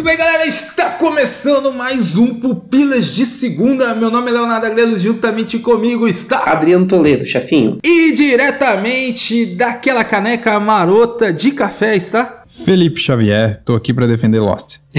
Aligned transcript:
Muito 0.00 0.08
bem, 0.08 0.16
galera, 0.16 0.46
está 0.46 0.92
começando 0.92 1.74
mais 1.74 2.16
um 2.16 2.32
Pupilas 2.40 3.14
de 3.14 3.26
Segunda. 3.26 3.94
Meu 3.94 4.10
nome 4.10 4.30
é 4.30 4.32
Leonardo 4.32 4.64
Agrelos, 4.64 5.02
juntamente 5.02 5.58
comigo 5.58 6.08
está 6.08 6.50
Adriano 6.50 6.86
Toledo, 6.86 7.26
chefinho. 7.26 7.78
E 7.84 8.12
diretamente 8.12 9.44
daquela 9.44 10.02
caneca 10.02 10.58
marota 10.58 11.30
de 11.30 11.50
café 11.50 11.94
está 11.96 12.44
Felipe 12.46 12.98
Xavier, 12.98 13.62
tô 13.62 13.74
aqui 13.74 13.92
para 13.92 14.06
defender 14.06 14.40
Lost. 14.40 14.78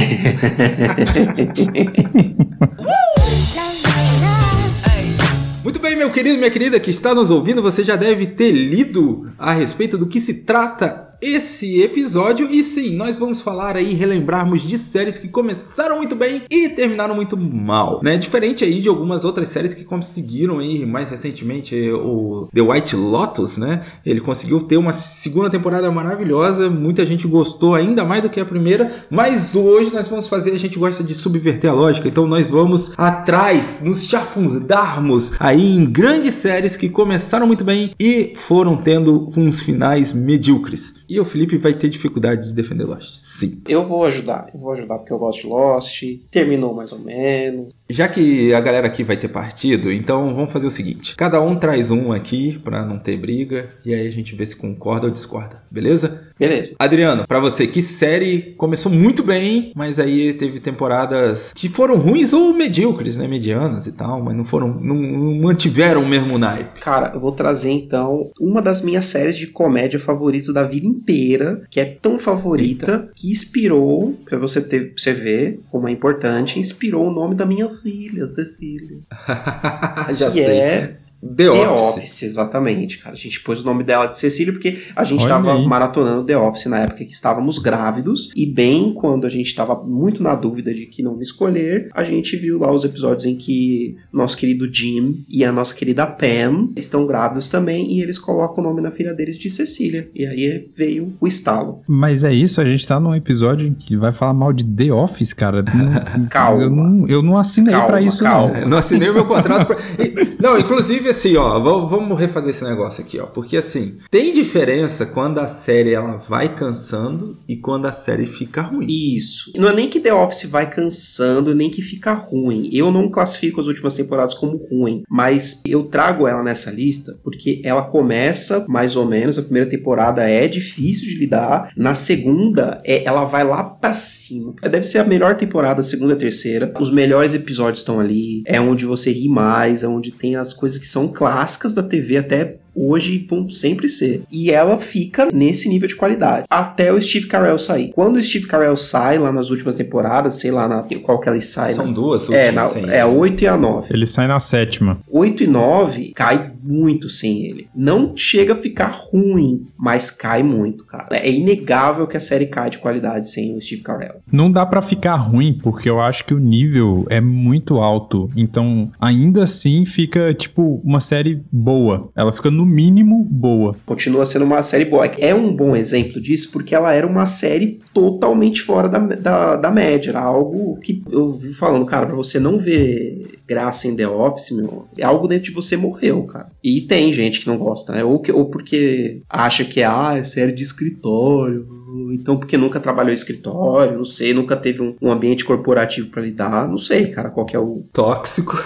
Muito 5.63 5.79
bem, 5.79 5.95
meu 5.95 6.11
querido, 6.11 6.37
minha 6.37 6.51
querida 6.51 6.79
que 6.79 6.91
está 6.91 7.15
nos 7.15 7.31
ouvindo, 7.31 7.59
você 7.63 7.83
já 7.83 7.95
deve 7.95 8.27
ter 8.27 8.51
lido 8.51 9.31
a 9.39 9.51
respeito 9.51 9.97
do 9.97 10.05
que 10.05 10.21
se 10.21 10.35
trata 10.35 11.10
esse 11.21 11.81
episódio. 11.81 12.49
E 12.51 12.63
sim, 12.63 12.95
nós 12.95 13.15
vamos 13.15 13.41
falar 13.41 13.77
aí, 13.77 13.93
relembrarmos 13.93 14.61
de 14.61 14.77
séries 14.77 15.17
que 15.17 15.27
começaram 15.27 15.97
muito 15.97 16.15
bem 16.15 16.43
e 16.49 16.69
terminaram 16.69 17.13
muito 17.13 17.37
mal, 17.37 18.01
né? 18.03 18.17
Diferente 18.17 18.63
aí 18.63 18.79
de 18.79 18.89
algumas 18.89 19.23
outras 19.23 19.49
séries 19.49 19.73
que 19.73 19.83
conseguiram 19.83 20.59
aí 20.59 20.85
mais 20.85 21.09
recentemente 21.09 21.75
o 21.91 22.49
The 22.53 22.61
White 22.61 22.95
Lotus, 22.95 23.57
né? 23.57 23.81
Ele 24.05 24.19
conseguiu 24.19 24.61
ter 24.61 24.77
uma 24.77 24.93
segunda 24.93 25.49
temporada 25.49 25.91
maravilhosa, 25.91 26.69
muita 26.69 27.05
gente 27.05 27.27
gostou 27.27 27.75
ainda 27.75 28.03
mais 28.03 28.21
do 28.21 28.29
que 28.29 28.39
a 28.39 28.45
primeira, 28.45 28.91
mas 29.09 29.55
hoje 29.55 29.93
nós 29.93 30.07
vamos 30.07 30.27
fazer, 30.27 30.51
a 30.51 30.59
gente 30.59 30.79
gosta 30.79 31.03
de 31.03 31.13
subverter 31.13 31.69
a 31.69 31.73
lógica, 31.73 32.07
então 32.07 32.25
nós 32.25 32.47
vamos 32.47 32.91
atrás, 32.97 33.81
nos 33.83 34.05
chafundarmos 34.05 35.33
aí 35.39 35.75
em 35.75 35.85
grandes 35.85 36.35
séries 36.35 36.75
que 36.75 36.89
começaram 36.89 37.45
muito 37.45 37.63
bem 37.63 37.93
e 37.99 38.33
foram 38.35 38.75
tendo 38.75 39.27
uns 39.37 39.59
finais 39.59 40.11
medíocres. 40.11 41.01
E 41.11 41.19
o 41.19 41.25
Felipe 41.25 41.57
vai 41.57 41.73
ter 41.73 41.89
dificuldade 41.89 42.47
de 42.47 42.53
defender 42.53 42.85
Lost. 42.85 43.19
Sim. 43.19 43.61
Eu 43.67 43.83
vou 43.85 44.05
ajudar. 44.05 44.49
Eu 44.53 44.61
vou 44.61 44.71
ajudar 44.71 44.97
porque 44.97 45.11
eu 45.11 45.19
gosto 45.19 45.41
de 45.41 45.47
Lost. 45.47 46.03
Terminou 46.31 46.73
mais 46.73 46.93
ou 46.93 46.99
menos. 46.99 47.73
Já 47.91 48.07
que 48.07 48.53
a 48.53 48.61
galera 48.61 48.87
aqui 48.87 49.03
vai 49.03 49.17
ter 49.17 49.27
partido, 49.27 49.91
então 49.91 50.33
vamos 50.33 50.51
fazer 50.51 50.65
o 50.65 50.71
seguinte: 50.71 51.15
cada 51.15 51.41
um 51.41 51.55
traz 51.55 51.91
um 51.91 52.11
aqui 52.11 52.59
para 52.63 52.85
não 52.85 52.97
ter 52.97 53.17
briga 53.17 53.69
e 53.85 53.93
aí 53.93 54.07
a 54.07 54.11
gente 54.11 54.35
vê 54.35 54.45
se 54.45 54.55
concorda 54.55 55.07
ou 55.07 55.11
discorda, 55.11 55.61
beleza? 55.69 56.31
Beleza. 56.41 56.75
Adriano, 56.79 57.27
para 57.27 57.39
você, 57.39 57.67
que 57.67 57.83
série 57.83 58.55
começou 58.57 58.91
muito 58.91 59.21
bem, 59.21 59.71
mas 59.75 59.99
aí 59.99 60.33
teve 60.33 60.59
temporadas 60.59 61.51
que 61.53 61.69
foram 61.69 61.97
ruins 61.97 62.33
ou 62.33 62.51
medíocres, 62.51 63.15
né, 63.15 63.27
medianas 63.27 63.85
e 63.85 63.91
tal, 63.91 64.23
mas 64.23 64.35
não 64.35 64.43
foram, 64.43 64.69
não, 64.81 64.95
não 64.95 65.35
mantiveram 65.35 66.01
o 66.01 66.07
mesmo 66.07 66.39
naipe. 66.39 66.79
Cara, 66.79 67.11
eu 67.13 67.19
vou 67.19 67.31
trazer 67.31 67.69
então 67.69 68.25
uma 68.39 68.59
das 68.59 68.81
minhas 68.81 69.05
séries 69.05 69.37
de 69.37 69.47
comédia 69.47 69.99
favoritas 69.99 70.51
da 70.51 70.63
vida 70.63 70.87
inteira, 70.87 71.61
que 71.69 71.79
é 71.79 71.85
tão 71.85 72.17
favorita 72.17 72.91
Eita. 72.91 73.11
que 73.15 73.29
inspirou, 73.29 74.15
para 74.25 74.39
você 74.39 74.61
ter, 74.61 74.93
pra 74.93 75.03
você 75.03 75.13
ver 75.13 75.59
como 75.69 75.87
é 75.87 75.91
importante, 75.91 76.59
inspirou 76.59 77.07
o 77.07 77.13
nome 77.13 77.35
da 77.35 77.45
minha 77.45 77.67
filha, 77.81 78.27
Cecília. 78.27 79.01
Já 80.17 80.31
que 80.31 80.43
sei. 80.43 80.59
é 80.59 81.00
The, 81.21 81.43
The 81.43 81.49
Office. 81.49 81.97
Office. 81.97 82.23
exatamente, 82.23 82.97
cara. 82.97 83.15
A 83.15 83.17
gente 83.17 83.41
pôs 83.41 83.61
o 83.61 83.65
nome 83.65 83.83
dela 83.83 84.07
de 84.07 84.17
Cecília 84.17 84.51
porque 84.51 84.79
a 84.95 85.03
gente 85.03 85.21
estava 85.21 85.57
maratonando 85.59 86.25
The 86.25 86.37
Office 86.37 86.65
na 86.65 86.79
época 86.79 87.05
que 87.05 87.11
estávamos 87.11 87.59
grávidos 87.59 88.31
e 88.35 88.45
bem 88.45 88.93
quando 88.93 89.25
a 89.25 89.29
gente 89.29 89.47
estava 89.47 89.75
muito 89.83 90.23
na 90.23 90.35
dúvida 90.35 90.73
de 90.73 90.85
que 90.85 91.03
não 91.03 91.21
escolher, 91.21 91.89
a 91.93 92.03
gente 92.03 92.35
viu 92.35 92.57
lá 92.57 92.71
os 92.71 92.83
episódios 92.83 93.25
em 93.25 93.35
que 93.35 93.95
nosso 94.11 94.37
querido 94.37 94.71
Jim 94.71 95.23
e 95.29 95.43
a 95.43 95.51
nossa 95.51 95.75
querida 95.75 96.07
Pam 96.07 96.69
estão 96.75 97.05
grávidos 97.05 97.47
também 97.47 97.91
e 97.93 98.01
eles 98.01 98.17
colocam 98.17 98.63
o 98.63 98.67
nome 98.67 98.81
na 98.81 98.91
filha 98.91 99.13
deles 99.13 99.37
de 99.37 99.49
Cecília. 99.49 100.09
E 100.15 100.25
aí 100.25 100.69
veio 100.75 101.13
o 101.19 101.27
estalo. 101.27 101.81
Mas 101.87 102.23
é 102.23 102.33
isso, 102.33 102.59
a 102.59 102.65
gente 102.65 102.85
tá 102.87 102.99
num 102.99 103.13
episódio 103.13 103.67
em 103.67 103.73
que 103.73 103.95
vai 103.95 104.11
falar 104.11 104.33
mal 104.33 104.51
de 104.51 104.65
The 104.65 104.91
Office, 104.91 105.33
cara. 105.33 105.63
calma. 106.29 106.63
Eu 106.63 106.69
não, 106.69 107.07
eu 107.07 107.21
não 107.21 107.37
assinei 107.37 107.73
para 107.73 108.01
isso, 108.01 108.23
calma. 108.23 108.53
não. 108.53 108.61
Eu 108.61 108.69
não 108.69 108.77
assinei 108.77 109.09
o 109.09 109.13
meu 109.13 109.25
contrato. 109.25 109.67
Pra... 109.67 109.77
Não, 110.41 110.57
inclusive 110.57 111.10
assim, 111.11 111.35
ó, 111.35 111.59
vamos 111.59 112.19
refazer 112.19 112.49
esse 112.49 112.63
negócio 112.63 113.03
aqui, 113.03 113.19
ó. 113.19 113.25
Porque 113.25 113.57
assim, 113.57 113.97
tem 114.09 114.33
diferença 114.33 115.05
quando 115.05 115.39
a 115.39 115.47
série 115.47 115.93
ela 115.93 116.17
vai 116.17 116.55
cansando 116.55 117.37
e 117.47 117.55
quando 117.55 117.85
a 117.85 117.91
série 117.91 118.25
fica 118.25 118.61
ruim. 118.61 118.85
Isso. 118.87 119.51
Não 119.55 119.69
é 119.69 119.75
nem 119.75 119.89
que 119.89 119.99
The 119.99 120.13
Office 120.13 120.49
vai 120.49 120.69
cansando, 120.69 121.55
nem 121.55 121.69
que 121.69 121.81
fica 121.81 122.13
ruim. 122.13 122.69
Eu 122.73 122.91
não 122.91 123.09
classifico 123.09 123.61
as 123.61 123.67
últimas 123.67 123.93
temporadas 123.93 124.33
como 124.33 124.57
ruim, 124.57 125.03
mas 125.09 125.61
eu 125.65 125.83
trago 125.83 126.27
ela 126.27 126.43
nessa 126.43 126.71
lista 126.71 127.19
porque 127.23 127.61
ela 127.63 127.83
começa 127.83 128.65
mais 128.67 128.95
ou 128.95 129.05
menos, 129.05 129.37
a 129.37 129.43
primeira 129.43 129.69
temporada 129.69 130.27
é 130.29 130.47
difícil 130.47 131.07
de 131.09 131.19
lidar, 131.19 131.71
na 131.75 131.93
segunda 131.93 132.81
é, 132.85 133.03
ela 133.03 133.25
vai 133.25 133.43
lá 133.43 133.63
para 133.63 133.93
cima. 133.93 134.53
Deve 134.61 134.85
ser 134.85 134.99
a 134.99 135.03
melhor 135.03 135.35
temporada, 135.35 135.83
segunda 135.83 136.13
e 136.13 136.17
terceira. 136.17 136.73
Os 136.79 136.91
melhores 136.91 137.33
episódios 137.33 137.79
estão 137.79 137.99
ali, 137.99 138.41
é 138.45 138.59
onde 138.59 138.85
você 138.85 139.11
ri 139.11 139.27
mais, 139.27 139.83
é 139.83 139.87
onde 139.87 140.11
tem 140.11 140.35
as 140.35 140.53
coisas 140.53 140.77
que 140.77 140.87
são 140.87 141.00
clássicas 141.07 141.73
da 141.73 141.83
TV 141.83 142.17
até 142.17 142.57
hoje 142.75 143.25
vão 143.29 143.49
sempre 143.49 143.89
ser. 143.89 144.23
E 144.31 144.51
ela 144.51 144.77
fica 144.77 145.27
nesse 145.33 145.69
nível 145.69 145.87
de 145.87 145.95
qualidade. 145.95 146.45
Até 146.49 146.91
o 146.91 147.01
Steve 147.01 147.27
Carell 147.27 147.59
sair. 147.59 147.91
Quando 147.93 148.15
o 148.15 148.23
Steve 148.23 148.47
Carell 148.47 148.77
sai 148.77 149.17
lá 149.19 149.31
nas 149.31 149.49
últimas 149.49 149.75
temporadas, 149.75 150.35
sei 150.35 150.51
lá 150.51 150.67
na, 150.67 150.85
qual 151.01 151.19
que 151.19 151.29
ele 151.29 151.41
sai. 151.41 151.73
São 151.73 151.87
né? 151.87 151.93
duas 151.93 152.23
últimas. 152.23 152.47
É, 152.47 152.51
na, 152.51 152.63
sim. 152.65 152.89
é 152.89 153.01
a 153.01 153.07
8 153.07 153.43
e 153.43 153.47
a 153.47 153.57
9. 153.57 153.93
Ele 153.93 154.05
sai 154.05 154.27
na 154.27 154.39
sétima. 154.39 154.99
8 155.09 155.43
e 155.43 155.47
9 155.47 156.11
cai 156.15 156.51
muito 156.63 157.09
sem 157.09 157.45
ele. 157.45 157.67
Não 157.75 158.15
chega 158.15 158.53
a 158.53 158.57
ficar 158.57 158.87
ruim, 158.87 159.67
mas 159.77 160.11
cai 160.11 160.43
muito, 160.43 160.85
cara. 160.85 161.07
É 161.11 161.29
inegável 161.29 162.07
que 162.07 162.17
a 162.17 162.19
série 162.19 162.45
cai 162.45 162.69
de 162.69 162.77
qualidade 162.77 163.29
sem 163.29 163.55
o 163.55 163.61
Steve 163.61 163.81
Carell. 163.81 164.21
Não 164.31 164.51
dá 164.51 164.65
para 164.65 164.81
ficar 164.81 165.15
ruim, 165.15 165.53
porque 165.53 165.89
eu 165.89 165.99
acho 165.99 166.25
que 166.25 166.33
o 166.33 166.39
nível 166.39 167.05
é 167.09 167.21
muito 167.21 167.77
alto. 167.77 168.29
Então, 168.35 168.91
ainda 168.99 169.43
assim, 169.43 169.85
fica, 169.85 170.33
tipo, 170.33 170.81
uma 170.83 170.99
série 170.99 171.43
boa. 171.51 172.09
Ela 172.15 172.31
fica 172.31 172.51
no 172.51 172.65
mínimo, 172.65 173.23
boa. 173.23 173.75
Continua 173.85 174.25
sendo 174.25 174.45
uma 174.45 174.63
série 174.63 174.85
boa. 174.85 175.05
É 175.05 175.33
um 175.33 175.55
bom 175.55 175.75
exemplo 175.75 176.21
disso 176.21 176.51
porque 176.51 176.75
ela 176.75 176.93
era 176.93 177.07
uma 177.07 177.25
série 177.25 177.79
totalmente 177.93 178.61
fora 178.61 178.87
da, 178.87 178.99
da, 178.99 179.55
da 179.55 179.71
média. 179.71 180.11
Era 180.11 180.21
algo 180.21 180.77
que 180.77 181.03
eu 181.11 181.31
vi 181.31 181.53
falando, 181.53 181.85
cara, 181.85 182.05
pra 182.05 182.15
você 182.15 182.39
não 182.39 182.57
ver 182.57 183.39
graça 183.47 183.87
em 183.87 183.95
The 183.95 184.07
Office, 184.07 184.51
meu, 184.51 184.87
é 184.97 185.03
algo 185.03 185.27
dentro 185.27 185.45
de 185.45 185.51
você 185.51 185.75
morreu, 185.75 186.23
cara. 186.23 186.47
E 186.63 186.81
tem 186.81 187.11
gente 187.11 187.41
que 187.41 187.47
não 187.47 187.57
gosta, 187.57 187.93
né? 187.93 188.03
Ou, 188.03 188.19
que, 188.19 188.31
ou 188.31 188.45
porque 188.45 189.21
acha 189.29 189.65
que 189.65 189.81
ah, 189.81 190.15
é 190.17 190.23
série 190.23 190.51
de 190.51 190.61
escritório, 190.61 191.67
então 192.13 192.37
porque 192.37 192.57
nunca 192.57 192.79
trabalhou 192.79 193.11
em 193.11 193.15
escritório, 193.15 193.97
não 193.97 194.05
sei, 194.05 194.33
nunca 194.33 194.55
teve 194.55 194.81
um, 194.81 194.95
um 195.01 195.11
ambiente 195.11 195.43
corporativo 195.43 196.09
para 196.09 196.21
lidar, 196.21 196.67
não 196.67 196.77
sei, 196.77 197.07
cara, 197.07 197.29
qual 197.29 197.45
que 197.45 197.55
é 197.55 197.59
o... 197.59 197.83
Tóxico. 197.91 198.63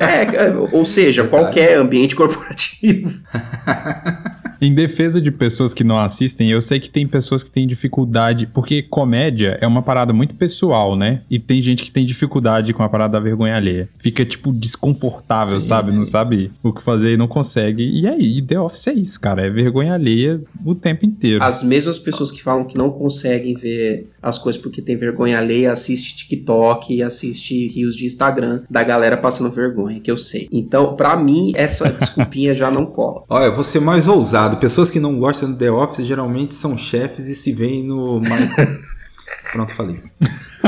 É, 0.00 0.50
ou 0.72 0.84
seja, 0.84 1.24
qualquer 1.24 1.76
ambiente 1.76 2.14
corporativo. 2.16 3.12
Em 4.60 4.74
defesa 4.74 5.20
de 5.20 5.30
pessoas 5.30 5.72
que 5.72 5.84
não 5.84 6.00
assistem, 6.00 6.50
eu 6.50 6.60
sei 6.60 6.80
que 6.80 6.90
tem 6.90 7.06
pessoas 7.06 7.44
que 7.44 7.50
têm 7.50 7.64
dificuldade, 7.64 8.46
porque 8.46 8.82
comédia 8.82 9.56
é 9.60 9.66
uma 9.66 9.82
parada 9.82 10.12
muito 10.12 10.34
pessoal, 10.34 10.96
né? 10.96 11.22
E 11.30 11.38
tem 11.38 11.62
gente 11.62 11.84
que 11.84 11.92
tem 11.92 12.04
dificuldade 12.04 12.74
com 12.74 12.82
a 12.82 12.88
parada 12.88 13.12
da 13.12 13.20
vergonha 13.20 13.54
alheia. 13.54 13.88
Fica, 13.96 14.24
tipo, 14.24 14.52
desconfortável, 14.52 15.60
sim, 15.60 15.68
sabe? 15.68 15.92
Sim, 15.92 15.98
não 15.98 16.04
sim. 16.04 16.10
sabe 16.10 16.50
o 16.60 16.72
que 16.72 16.82
fazer 16.82 17.12
e 17.12 17.16
não 17.16 17.28
consegue. 17.28 17.88
E 17.88 18.08
aí, 18.08 18.42
The 18.42 18.60
Office 18.60 18.88
é 18.88 18.94
isso, 18.94 19.20
cara. 19.20 19.46
É 19.46 19.50
vergonha 19.50 19.94
alheia 19.94 20.40
o 20.64 20.74
tempo 20.74 21.06
inteiro. 21.06 21.44
As 21.44 21.62
mesmas 21.62 21.98
pessoas 21.98 22.32
que 22.32 22.42
falam 22.42 22.64
que 22.64 22.76
não 22.76 22.90
conseguem 22.90 23.54
ver 23.54 24.08
as 24.22 24.38
coisas 24.38 24.60
porque 24.60 24.82
tem 24.82 24.96
vergonha 24.96 25.38
alheia, 25.38 25.72
assiste 25.72 26.16
TikTok 26.16 27.02
assiste 27.02 27.68
rios 27.68 27.96
de 27.96 28.06
Instagram 28.06 28.62
da 28.68 28.82
galera 28.82 29.16
passando 29.16 29.50
vergonha, 29.50 30.00
que 30.00 30.10
eu 30.10 30.16
sei. 30.16 30.48
Então, 30.52 30.96
para 30.96 31.16
mim, 31.16 31.52
essa 31.54 31.90
desculpinha 31.92 32.54
já 32.54 32.70
não 32.70 32.86
cola. 32.86 33.24
Olha, 33.28 33.46
eu 33.46 33.54
vou 33.54 33.64
ser 33.64 33.80
mais 33.80 34.06
ousado 34.08 34.58
Pessoas 34.58 34.90
que 34.90 35.00
não 35.00 35.18
gostam 35.18 35.50
do 35.50 35.56
The 35.56 35.70
Office 35.70 36.06
geralmente 36.06 36.54
são 36.54 36.76
chefes 36.76 37.26
e 37.26 37.34
se 37.34 37.52
veem 37.52 37.84
no 37.84 38.20
Michael. 38.20 38.78
Pronto, 39.52 39.72
falei. 39.72 40.02